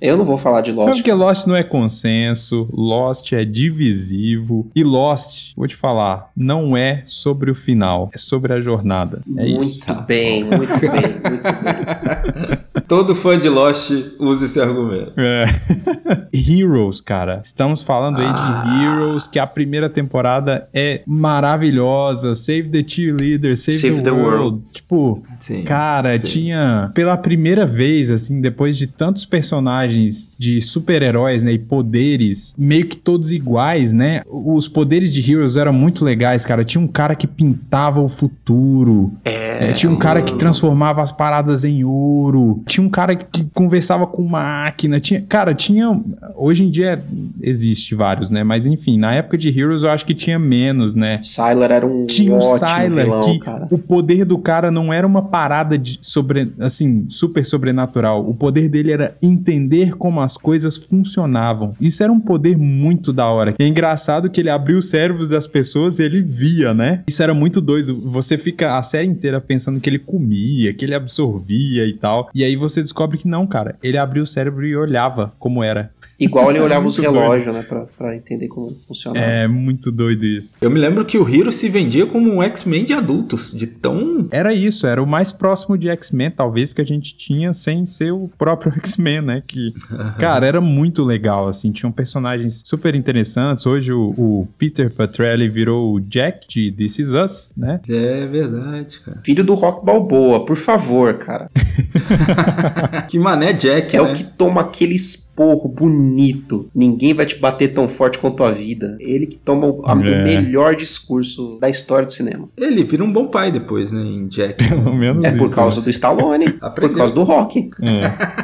Eu 0.00 0.16
não 0.16 0.24
vou 0.24 0.36
falar 0.36 0.60
de 0.60 0.72
Lost. 0.72 0.98
porque 0.98 1.12
Lost 1.12 1.46
não 1.46 1.56
é 1.56 1.62
consenso, 1.62 2.68
Lost 2.72 3.32
é 3.32 3.44
divisivo. 3.44 4.68
E 4.74 4.84
Lost, 4.84 5.54
vou 5.56 5.66
te 5.66 5.74
falar, 5.76 6.30
não 6.36 6.76
é 6.76 7.02
sobre 7.06 7.50
o 7.50 7.54
final, 7.54 8.08
é 8.14 8.18
sobre 8.18 8.52
a 8.52 8.60
jornada. 8.60 9.22
É 9.36 9.46
muito 9.46 9.62
isso. 9.62 9.94
bem, 10.06 10.44
muito 10.44 10.78
bem, 10.78 10.90
muito 10.90 11.42
bem. 11.42 12.58
Todo 12.86 13.14
fã 13.14 13.38
de 13.38 13.48
Lost 13.48 13.90
usa 14.18 14.46
esse 14.46 14.60
argumento. 14.60 15.12
É. 15.16 15.44
Heroes, 16.32 17.00
cara. 17.00 17.40
Estamos 17.42 17.82
falando 17.82 18.18
aí 18.20 18.26
de 18.32 18.84
Heroes, 18.84 19.26
que 19.26 19.38
a 19.38 19.46
primeira 19.46 19.88
temporada 19.88 20.68
é 20.72 21.02
maravilhosa. 21.06 22.34
Save 22.34 22.68
the 22.68 22.84
cheerleader, 22.86 23.56
save, 23.56 23.78
Save 23.78 23.96
the, 23.96 24.02
the 24.02 24.10
world. 24.10 24.36
world. 24.36 24.62
Tipo, 24.72 25.22
Sim, 25.40 25.62
cara, 25.62 26.18
sim. 26.18 26.24
tinha 26.24 26.90
pela 26.94 27.16
primeira 27.16 27.64
vez, 27.66 28.10
assim, 28.10 28.40
depois 28.40 28.76
de 28.76 28.86
tantos 28.86 29.24
personagens 29.24 30.30
de 30.38 30.60
super-heróis, 30.60 31.42
né, 31.42 31.52
e 31.52 31.58
poderes 31.58 32.54
meio 32.58 32.86
que 32.86 32.96
todos 32.96 33.32
iguais, 33.32 33.92
né? 33.92 34.20
Os 34.26 34.68
poderes 34.68 35.12
de 35.12 35.32
Heroes 35.32 35.56
eram 35.56 35.72
muito 35.72 36.04
legais, 36.04 36.44
cara. 36.44 36.64
Tinha 36.64 36.82
um 36.82 36.88
cara 36.88 37.14
que 37.14 37.26
pintava 37.26 38.00
o 38.00 38.08
futuro. 38.08 39.12
É, 39.24 39.72
tinha 39.72 39.90
um 39.90 39.96
cara 39.96 40.22
que 40.22 40.34
transformava 40.34 41.02
as 41.02 41.12
paradas 41.12 41.64
em 41.64 41.84
ouro. 41.84 42.62
Tinha 42.74 42.84
um 42.84 42.90
cara 42.90 43.14
que 43.14 43.44
conversava 43.54 44.04
com 44.04 44.24
máquina. 44.24 44.98
Tinha, 44.98 45.22
cara, 45.22 45.54
tinha. 45.54 45.96
Hoje 46.34 46.64
em 46.64 46.70
dia 46.72 47.00
existe 47.40 47.94
vários, 47.94 48.30
né? 48.30 48.42
Mas 48.42 48.66
enfim, 48.66 48.98
na 48.98 49.14
época 49.14 49.38
de 49.38 49.48
Heroes 49.48 49.84
eu 49.84 49.90
acho 49.90 50.04
que 50.04 50.12
tinha 50.12 50.40
menos, 50.40 50.96
né? 50.96 51.20
Sylar 51.22 51.70
era 51.70 51.86
um 51.86 52.04
Tinha 52.04 52.34
um 52.34 52.38
ótimo 52.38 52.58
Sylar 52.58 52.90
vilão, 52.90 53.20
que 53.20 53.38
cara. 53.38 53.68
o 53.70 53.78
poder 53.78 54.24
do 54.24 54.36
cara 54.38 54.72
não 54.72 54.92
era 54.92 55.06
uma 55.06 55.22
parada 55.22 55.78
de 55.78 56.00
sobre, 56.02 56.52
assim, 56.58 57.06
super 57.08 57.46
sobrenatural. 57.46 58.28
O 58.28 58.34
poder 58.34 58.68
dele 58.68 58.90
era 58.90 59.16
entender 59.22 59.96
como 59.96 60.20
as 60.20 60.36
coisas 60.36 60.76
funcionavam. 60.76 61.74
Isso 61.80 62.02
era 62.02 62.10
um 62.10 62.18
poder 62.18 62.58
muito 62.58 63.12
da 63.12 63.28
hora. 63.28 63.54
É 63.56 63.66
engraçado 63.68 64.28
que 64.28 64.40
ele 64.40 64.50
abriu 64.50 64.78
os 64.78 64.88
cérebros 64.88 65.28
das 65.28 65.46
pessoas 65.46 66.00
e 66.00 66.02
ele 66.02 66.20
via, 66.22 66.74
né? 66.74 67.04
Isso 67.06 67.22
era 67.22 67.34
muito 67.34 67.60
doido. 67.60 68.00
Você 68.10 68.36
fica 68.36 68.76
a 68.76 68.82
série 68.82 69.06
inteira 69.06 69.40
pensando 69.40 69.78
que 69.78 69.88
ele 69.88 70.00
comia, 70.00 70.74
que 70.74 70.84
ele 70.84 70.94
absorvia 70.94 71.86
e 71.86 71.92
tal. 71.92 72.28
E 72.34 72.42
aí 72.42 72.56
você 72.56 72.63
descobre 72.82 73.18
que 73.18 73.28
não, 73.28 73.46
cara. 73.46 73.76
Ele 73.82 73.98
abriu 73.98 74.22
o 74.22 74.26
cérebro 74.26 74.66
e 74.66 74.76
olhava 74.76 75.32
como 75.38 75.62
era. 75.62 75.90
Igual 76.18 76.50
ele 76.50 76.60
olhava 76.60 76.86
os 76.86 76.96
Muito 76.98 77.10
doido. 77.10 77.22
relógios, 77.22 77.54
né? 77.54 77.62
Pra, 77.62 77.84
pra 77.96 78.16
entender 78.16 78.48
como 78.48 78.74
funcionava. 78.86 79.24
É 79.24 79.48
muito 79.48 79.90
doido 79.90 80.24
isso. 80.24 80.56
Eu 80.60 80.70
me 80.70 80.78
lembro 80.78 81.04
que 81.04 81.18
o 81.18 81.28
Hiro 81.28 81.50
se 81.52 81.68
vendia 81.68 82.06
como 82.06 82.30
um 82.32 82.42
X-Men 82.42 82.84
de 82.84 82.92
adultos, 82.92 83.52
de 83.52 83.66
tão. 83.66 84.26
Era 84.30 84.54
isso, 84.54 84.86
era 84.86 85.02
o 85.02 85.06
mais 85.06 85.32
próximo 85.32 85.76
de 85.76 85.88
X-Men, 85.88 86.30
talvez, 86.30 86.72
que 86.72 86.80
a 86.80 86.84
gente 86.86 87.16
tinha 87.16 87.52
sem 87.52 87.84
ser 87.86 88.12
o 88.12 88.30
próprio 88.38 88.72
X-Men, 88.78 89.20
né? 89.22 89.42
Que, 89.46 89.72
cara, 90.18 90.46
era 90.46 90.60
muito 90.60 91.02
legal, 91.02 91.48
assim. 91.48 91.72
Tinham 91.72 91.90
personagens 91.92 92.62
super 92.64 92.94
interessantes. 92.94 93.66
Hoje 93.66 93.92
o, 93.92 94.10
o 94.16 94.48
Peter 94.58 94.90
Petrelli 94.90 95.48
virou 95.48 95.94
o 95.94 96.00
Jack 96.00 96.46
de 96.48 96.70
This 96.72 96.98
Is 97.00 97.12
Us, 97.12 97.52
né? 97.56 97.80
É 97.88 98.26
verdade, 98.26 99.00
cara. 99.00 99.20
Filho 99.24 99.42
do 99.44 99.54
Rock 99.54 99.84
Balboa, 99.84 100.44
por 100.44 100.56
favor, 100.56 101.14
cara. 101.14 101.50
Que 103.08 103.18
mané 103.18 103.52
Jack, 103.52 103.96
É 103.96 104.02
né? 104.02 104.10
o 104.10 104.14
que 104.14 104.24
toma 104.24 104.60
aquele 104.60 104.96
esporro 105.34 105.68
bonito. 105.68 106.66
Ninguém 106.74 107.12
vai 107.12 107.26
te 107.26 107.36
bater 107.38 107.74
tão 107.74 107.88
forte 107.88 108.18
quanto 108.18 108.44
a 108.44 108.52
vida. 108.52 108.96
Ele 109.00 109.26
que 109.26 109.36
toma 109.36 109.66
o, 109.66 109.82
a- 109.84 109.94
o 109.94 110.04
É. 110.04 110.24
melhor 110.24 110.76
discurso 110.76 111.58
da 111.60 111.68
história 111.68 112.06
do 112.06 112.12
cinema. 112.12 112.48
Ele 112.56 112.84
vira 112.84 113.02
um 113.02 113.12
bom 113.12 113.26
pai 113.26 113.50
depois, 113.50 113.90
né, 113.90 114.00
em 114.00 114.28
Jack. 114.28 114.62
Pelo 114.68 114.94
menos 114.94 115.24
É 115.24 115.30
por 115.36 115.46
isso, 115.46 115.54
causa 115.54 115.80
né? 115.80 115.84
do 115.84 115.90
Stallone, 115.90 116.52
por 116.52 116.94
causa 116.94 117.14
do 117.14 117.24
Rock. 117.24 117.70
É. 117.82 118.43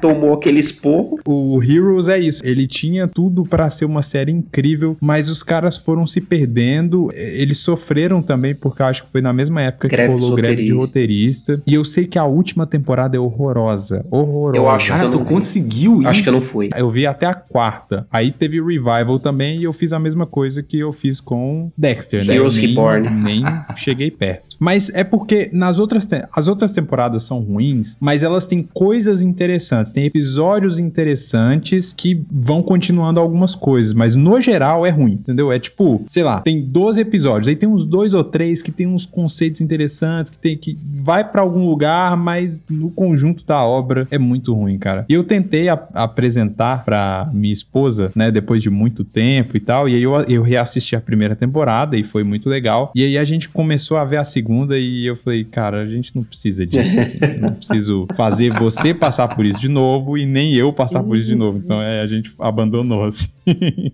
Tomou 0.00 0.34
aquele 0.34 0.60
esporro. 0.60 1.18
O 1.24 1.62
Heroes 1.62 2.08
é 2.08 2.18
isso. 2.18 2.40
Ele 2.44 2.66
tinha 2.66 3.08
tudo 3.08 3.42
pra 3.42 3.68
ser 3.70 3.84
uma 3.84 4.02
série 4.02 4.32
incrível, 4.32 4.96
mas 5.00 5.28
os 5.28 5.42
caras 5.42 5.76
foram 5.76 6.06
se 6.06 6.20
perdendo. 6.20 7.10
Eles 7.14 7.58
sofreram 7.58 8.22
também, 8.22 8.54
porque 8.54 8.82
eu 8.82 8.86
acho 8.86 9.04
que 9.04 9.12
foi 9.12 9.20
na 9.20 9.32
mesma 9.32 9.62
época 9.62 9.88
Greve 9.88 10.14
que 10.14 10.20
rolou 10.20 10.36
greve 10.36 10.64
de 10.64 10.72
roteirista. 10.72 11.62
E 11.66 11.74
eu 11.74 11.84
sei 11.84 12.06
que 12.06 12.18
a 12.18 12.24
última 12.24 12.66
temporada 12.66 13.16
é 13.16 13.20
horrorosa. 13.20 14.04
Horrorosa. 14.10 14.56
Eu 14.56 14.68
acho 14.68 14.88
Cara, 14.88 15.00
que 15.00 15.06
eu 15.06 15.20
tu 15.20 15.24
conseguiu 15.24 16.02
ir. 16.02 16.06
Acho 16.06 16.22
que 16.22 16.28
eu 16.28 16.32
não 16.32 16.40
fui. 16.40 16.70
Eu 16.76 16.90
vi 16.90 17.06
até 17.06 17.26
a 17.26 17.34
quarta. 17.34 18.06
Aí 18.10 18.30
teve 18.30 18.60
o 18.60 18.66
revival 18.66 19.18
também 19.18 19.58
e 19.58 19.64
eu 19.64 19.72
fiz 19.72 19.92
a 19.92 19.98
mesma 19.98 20.26
coisa 20.26 20.62
que 20.62 20.78
eu 20.78 20.92
fiz 20.92 21.20
com 21.20 21.70
Dexter, 21.76 22.24
né? 22.24 22.34
Heroes 22.34 22.56
nem, 22.56 22.66
Reborn. 22.68 23.10
Nem 23.10 23.44
cheguei 23.76 24.10
perto. 24.10 24.55
Mas 24.58 24.90
é 24.90 25.04
porque 25.04 25.50
nas 25.52 25.78
outras 25.78 26.06
as 26.34 26.46
outras 26.48 26.72
temporadas 26.72 27.22
são 27.24 27.40
ruins, 27.40 27.96
mas 28.00 28.22
elas 28.22 28.46
têm 28.46 28.62
coisas 28.74 29.20
interessantes, 29.20 29.92
tem 29.92 30.04
episódios 30.04 30.78
interessantes 30.78 31.92
que 31.92 32.22
vão 32.30 32.62
continuando 32.62 33.18
algumas 33.20 33.54
coisas, 33.54 33.92
mas 33.92 34.14
no 34.14 34.40
geral 34.40 34.84
é 34.86 34.90
ruim, 34.90 35.12
entendeu? 35.14 35.50
É 35.50 35.58
tipo, 35.58 36.04
sei 36.08 36.22
lá, 36.22 36.40
tem 36.40 36.62
12 36.62 37.00
episódios, 37.00 37.48
aí 37.48 37.56
tem 37.56 37.68
uns 37.68 37.84
dois 37.84 38.14
ou 38.14 38.22
três 38.24 38.62
que 38.62 38.70
tem 38.70 38.86
uns 38.86 39.04
conceitos 39.06 39.60
interessantes, 39.60 40.30
que 40.30 40.38
tem 40.38 40.56
que 40.56 40.78
vai 40.96 41.28
pra 41.28 41.42
algum 41.42 41.64
lugar, 41.64 42.16
mas 42.16 42.64
no 42.70 42.90
conjunto 42.90 43.44
da 43.44 43.62
obra 43.62 44.06
é 44.10 44.18
muito 44.18 44.52
ruim, 44.54 44.78
cara. 44.78 45.04
E 45.08 45.12
eu 45.14 45.24
tentei 45.24 45.68
a- 45.68 45.86
apresentar 45.94 46.84
pra 46.84 47.28
minha 47.32 47.52
esposa, 47.52 48.10
né, 48.14 48.30
depois 48.30 48.62
de 48.62 48.70
muito 48.70 49.04
tempo 49.04 49.56
e 49.56 49.60
tal, 49.60 49.88
e 49.88 49.94
aí 49.94 50.02
eu, 50.02 50.12
eu 50.28 50.42
reassisti 50.42 50.94
a 50.96 51.00
primeira 51.00 51.34
temporada 51.36 51.96
e 51.96 52.04
foi 52.04 52.22
muito 52.24 52.48
legal. 52.48 52.90
E 52.94 53.04
aí 53.04 53.18
a 53.18 53.24
gente 53.24 53.48
começou 53.48 53.96
a 53.96 54.04
ver 54.04 54.16
a 54.16 54.24
segunda 54.24 54.45
e 54.76 55.06
eu 55.06 55.16
falei, 55.16 55.44
cara, 55.44 55.82
a 55.82 55.86
gente 55.86 56.14
não 56.14 56.22
precisa 56.22 56.66
disso, 56.66 56.98
assim, 56.98 57.18
eu 57.20 57.40
não 57.40 57.52
preciso 57.54 58.06
fazer 58.14 58.52
você 58.52 58.92
passar 58.92 59.28
por 59.28 59.44
isso 59.44 59.60
de 59.60 59.68
novo 59.68 60.16
e 60.16 60.26
nem 60.26 60.54
eu 60.54 60.72
passar 60.72 61.02
por 61.02 61.16
isso 61.16 61.28
de 61.28 61.34
novo. 61.34 61.58
Então 61.58 61.80
é, 61.80 62.00
a 62.00 62.06
gente 62.06 62.32
abandonou, 62.38 63.04
assim. 63.04 63.28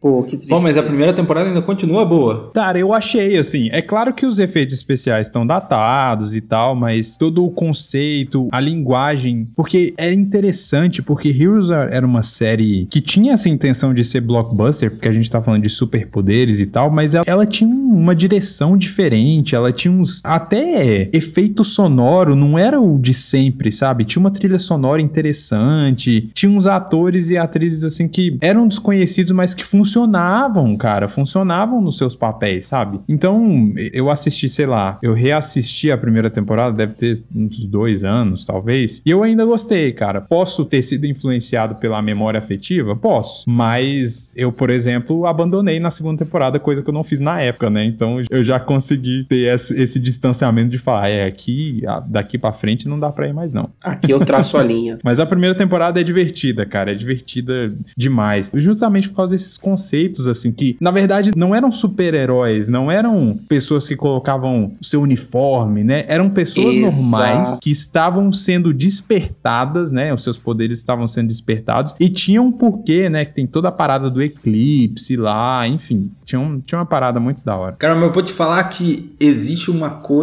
Pô, 0.01 0.23
que 0.23 0.37
triste. 0.37 0.49
Pô, 0.49 0.61
mas 0.61 0.77
a 0.79 0.83
primeira 0.83 1.13
temporada 1.13 1.49
ainda 1.49 1.63
continua 1.63 2.05
boa. 2.05 2.51
Cara, 2.55 2.79
eu 2.79 2.93
achei 2.93 3.37
assim. 3.37 3.69
É 3.71 3.83
claro 3.83 4.15
que 4.15 4.25
os 4.25 4.39
efeitos 4.39 4.75
especiais 4.75 5.27
estão 5.27 5.47
datados 5.47 6.35
e 6.35 6.41
tal, 6.41 6.75
mas 6.75 7.17
todo 7.17 7.45
o 7.45 7.51
conceito, 7.51 8.49
a 8.51 8.61
linguagem. 8.61 9.49
Porque 9.55 9.93
era 9.97 10.15
interessante, 10.15 11.03
porque 11.03 11.29
Heroes 11.29 11.71
era 11.71 12.07
uma 12.07 12.23
série 12.23 12.87
que 12.87 13.01
tinha 13.01 13.35
essa 13.35 13.49
intenção 13.49 13.93
de 13.93 14.05
ser 14.05 14.21
blockbuster, 14.21 14.91
porque 14.91 15.09
a 15.09 15.13
gente 15.13 15.31
tá 15.31 15.43
falando 15.43 15.63
de 15.63 15.71
superpoderes 15.71 16.59
e 16.61 16.67
tal, 16.67 16.91
mas 16.91 17.15
ela, 17.15 17.25
ela 17.27 17.47
tinha 17.47 17.75
uma 17.75 18.15
direção 18.15 18.77
diferente, 18.77 19.55
ela 19.55 19.73
tinha 19.73 19.93
uns. 19.93 20.23
A 20.25 20.41
até 20.43 21.09
efeito 21.13 21.65
sonoro 21.65 22.35
não 22.37 22.59
era 22.59 22.81
o 22.81 22.99
de 22.99 23.15
sempre, 23.15 23.71
sabe? 23.73 24.05
Tinha 24.05 24.21
uma 24.21 24.31
trilha 24.31 24.59
sonora 24.59 25.01
interessante, 25.01 26.31
tinha 26.35 26.51
uns 26.51 26.67
atores 26.67 27.31
e 27.31 27.37
atrizes 27.37 27.85
assim 27.85 28.09
que 28.09 28.37
eram 28.41 28.67
desconhecidos, 28.69 29.33
mas 29.33 29.55
que 29.55 29.65
funcionavam, 29.65 30.77
cara, 30.77 31.09
funcionavam 31.09 31.81
nos 31.81 31.97
seus 31.97 32.15
papéis, 32.15 32.67
sabe? 32.67 33.01
Então, 33.09 33.73
eu 33.93 34.11
assisti, 34.11 34.49
sei 34.49 34.67
lá, 34.67 34.99
eu 35.03 35.15
reassisti 35.15 35.91
a 35.91 35.99
primeira 35.99 36.31
temporada, 36.31 36.77
deve 36.77 36.95
ter 36.95 37.23
uns 37.35 37.65
dois 37.65 38.05
anos, 38.05 38.45
talvez, 38.45 39.01
e 39.07 39.11
eu 39.11 39.23
ainda 39.23 39.45
gostei, 39.45 39.93
cara. 39.93 40.21
Posso 40.21 40.65
ter 40.65 40.83
sido 40.83 41.07
influenciado 41.07 41.77
pela 41.77 42.03
memória 42.03 42.39
afetiva? 42.39 42.97
Posso, 42.97 43.49
mas 43.49 44.33
eu, 44.37 44.53
por 44.53 44.71
exemplo, 44.71 45.27
abandonei 45.27 45.79
na 45.79 45.91
segunda 45.91 46.25
temporada, 46.25 46.59
coisa 46.59 46.83
que 46.83 46.89
eu 46.89 46.95
não 46.95 47.05
fiz 47.05 47.21
na 47.21 47.41
época, 47.41 47.71
né? 47.71 47.85
Então, 47.85 48.19
eu 48.31 48.43
já 48.43 48.59
consegui 48.59 49.25
ter 49.25 49.55
esse, 49.55 49.81
esse 49.81 50.01
distanciamento 50.01 50.32
de 50.69 50.79
falar, 50.79 51.09
é, 51.09 51.27
aqui, 51.27 51.83
daqui 52.07 52.39
para 52.39 52.53
frente 52.53 52.89
não 52.89 52.99
dá 52.99 53.11
pra 53.11 53.29
ir 53.29 53.33
mais 53.33 53.53
não. 53.53 53.69
Aqui 53.83 54.11
eu 54.11 54.21
traço 54.25 54.57
a 54.57 54.63
linha. 54.65 54.99
Mas 55.03 55.21
a 55.21 55.27
primeira 55.27 55.55
temporada 55.55 56.01
é 56.01 56.03
divertida, 56.03 56.65
cara, 56.67 56.93
é 56.93 56.95
divertida 56.95 57.73
demais. 57.97 58.51
Justamente 58.55 59.09
por 59.09 59.17
causa 59.17 59.35
desses 59.35 59.57
conceitos, 59.57 60.27
assim, 60.27 60.53
que 60.53 60.77
na 60.81 60.91
verdade 60.91 61.33
não 61.37 61.55
eram 61.55 61.71
super-heróis, 61.71 62.69
não 62.69 62.91
eram 62.91 63.39
pessoas 63.49 63.87
que 63.87 63.97
colocavam 63.97 64.73
o 64.81 64.85
seu 64.85 65.03
uniforme, 65.03 65.85
né? 65.85 66.05
Eram 66.09 66.31
pessoas 66.31 66.77
Exato. 66.77 67.03
normais 67.03 67.59
que 67.61 67.71
estavam 67.71 68.33
sendo 68.33 68.73
despertadas, 68.73 69.93
né? 69.93 70.13
Os 70.13 70.23
seus 70.23 70.39
poderes 70.39 70.79
estavam 70.79 71.07
sendo 71.07 71.29
despertados 71.29 71.95
e 71.99 72.09
tinham 72.09 72.47
um 72.47 72.53
porquê, 72.53 73.09
né? 73.09 73.25
Que 73.25 73.35
tem 73.35 73.47
toda 73.47 73.69
a 73.69 73.73
parada 73.73 74.11
do 74.11 74.23
eclipse 74.23 75.17
lá, 75.17 75.67
enfim, 75.67 76.11
tinha, 76.25 76.41
um, 76.41 76.61
tinha 76.61 76.79
uma 76.79 76.87
parada 76.87 77.21
muito 77.21 77.45
da 77.45 77.57
hora. 77.57 77.77
Cara, 77.77 77.95
mas 77.95 78.05
eu 78.05 78.13
vou 78.13 78.23
te 78.23 78.33
falar 78.33 78.65
que 78.65 79.15
existe 79.21 79.71
uma 79.71 79.91
coisa 79.91 80.22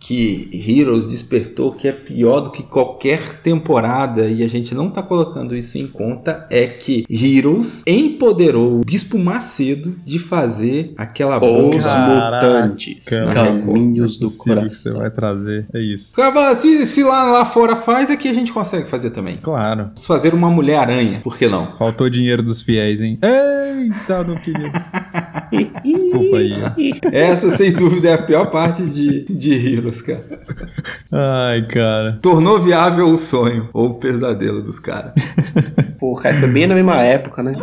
que 0.00 0.48
Heroes 0.52 1.06
despertou 1.06 1.72
que 1.72 1.88
é 1.88 1.92
pior 1.92 2.40
do 2.40 2.50
que 2.50 2.62
qualquer 2.62 3.40
temporada 3.42 4.26
e 4.26 4.42
a 4.42 4.48
gente 4.48 4.74
não 4.74 4.90
tá 4.90 5.02
colocando 5.02 5.54
isso 5.54 5.78
em 5.78 5.86
conta 5.86 6.46
é 6.50 6.66
que 6.66 7.04
Heroes 7.10 7.82
empoderou 7.86 8.80
o 8.80 8.84
Bispo 8.84 9.18
Macedo 9.18 9.96
de 10.04 10.18
fazer 10.18 10.92
aquela 10.96 11.36
Os 11.36 11.40
bomba. 11.40 11.76
mutantes, 12.06 13.04
caminhos 13.32 14.16
do 14.18 14.26
Possível 14.26 14.62
que 14.62 14.68
Você 14.70 14.90
coração. 14.90 15.00
vai 15.00 15.10
trazer, 15.10 15.66
é 15.74 15.80
isso. 15.80 16.14
Cara, 16.16 16.54
Se, 16.56 16.86
se 16.86 17.02
lá, 17.02 17.24
lá 17.24 17.44
fora 17.44 17.76
faz, 17.76 18.10
aqui 18.10 18.28
a 18.28 18.34
gente 18.34 18.52
consegue 18.52 18.88
fazer 18.88 19.10
também. 19.10 19.36
Claro. 19.42 19.84
Vamos 19.86 20.06
fazer 20.06 20.34
uma 20.34 20.50
Mulher-Aranha, 20.50 21.20
por 21.22 21.36
que 21.38 21.46
não? 21.46 21.74
Faltou 21.74 22.08
dinheiro 22.08 22.42
dos 22.42 22.60
fiéis, 22.62 23.00
hein? 23.00 23.18
Eita, 23.22 24.24
não 24.24 24.36
queria. 24.36 24.72
Desculpa 25.84 26.36
aí. 26.38 26.54
Essa, 27.12 27.56
sem 27.56 27.72
dúvida, 27.72 28.08
é 28.10 28.14
a 28.14 28.22
pior 28.22 28.50
parte 28.50 28.82
de, 28.82 29.24
de 29.24 29.74
Heroes, 29.74 30.02
cara. 30.02 30.24
Ai, 31.12 31.62
cara. 31.66 32.18
Tornou 32.20 32.60
viável 32.60 33.06
o 33.08 33.18
sonho 33.18 33.68
ou 33.72 33.90
o 33.90 33.94
pesadelo 33.94 34.62
dos 34.62 34.78
caras. 34.78 35.12
Pô, 35.98 36.14
cara, 36.14 36.34
foi 36.36 36.48
bem 36.48 36.66
na 36.66 36.74
mesma 36.74 37.02
época, 37.02 37.42
né? 37.42 37.54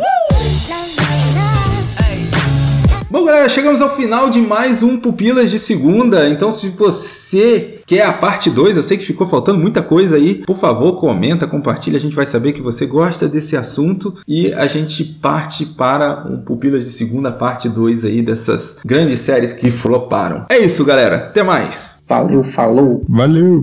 Bom, 3.12 3.26
galera, 3.26 3.46
chegamos 3.46 3.82
ao 3.82 3.94
final 3.94 4.30
de 4.30 4.40
mais 4.40 4.82
um 4.82 4.96
Pupilas 4.96 5.50
de 5.50 5.58
Segunda. 5.58 6.30
Então, 6.30 6.50
se 6.50 6.70
você 6.70 7.78
quer 7.84 8.06
a 8.06 8.12
parte 8.14 8.48
2, 8.48 8.74
eu 8.74 8.82
sei 8.82 8.96
que 8.96 9.04
ficou 9.04 9.26
faltando 9.26 9.58
muita 9.58 9.82
coisa 9.82 10.16
aí, 10.16 10.36
por 10.46 10.56
favor, 10.56 10.98
comenta, 10.98 11.46
compartilha. 11.46 11.98
A 11.98 12.00
gente 12.00 12.16
vai 12.16 12.24
saber 12.24 12.54
que 12.54 12.62
você 12.62 12.86
gosta 12.86 13.28
desse 13.28 13.54
assunto 13.54 14.14
e 14.26 14.50
a 14.54 14.66
gente 14.66 15.04
parte 15.04 15.66
para 15.66 16.26
um 16.26 16.38
Pupilas 16.38 16.86
de 16.86 16.90
Segunda, 16.90 17.30
parte 17.30 17.68
2 17.68 18.06
aí 18.06 18.22
dessas 18.22 18.78
grandes 18.82 19.18
séries 19.18 19.52
que 19.52 19.70
floparam. 19.70 20.46
É 20.50 20.56
isso, 20.56 20.82
galera. 20.82 21.16
Até 21.16 21.42
mais. 21.42 21.98
Valeu, 22.08 22.42
falou. 22.42 23.04
Valeu. 23.06 23.62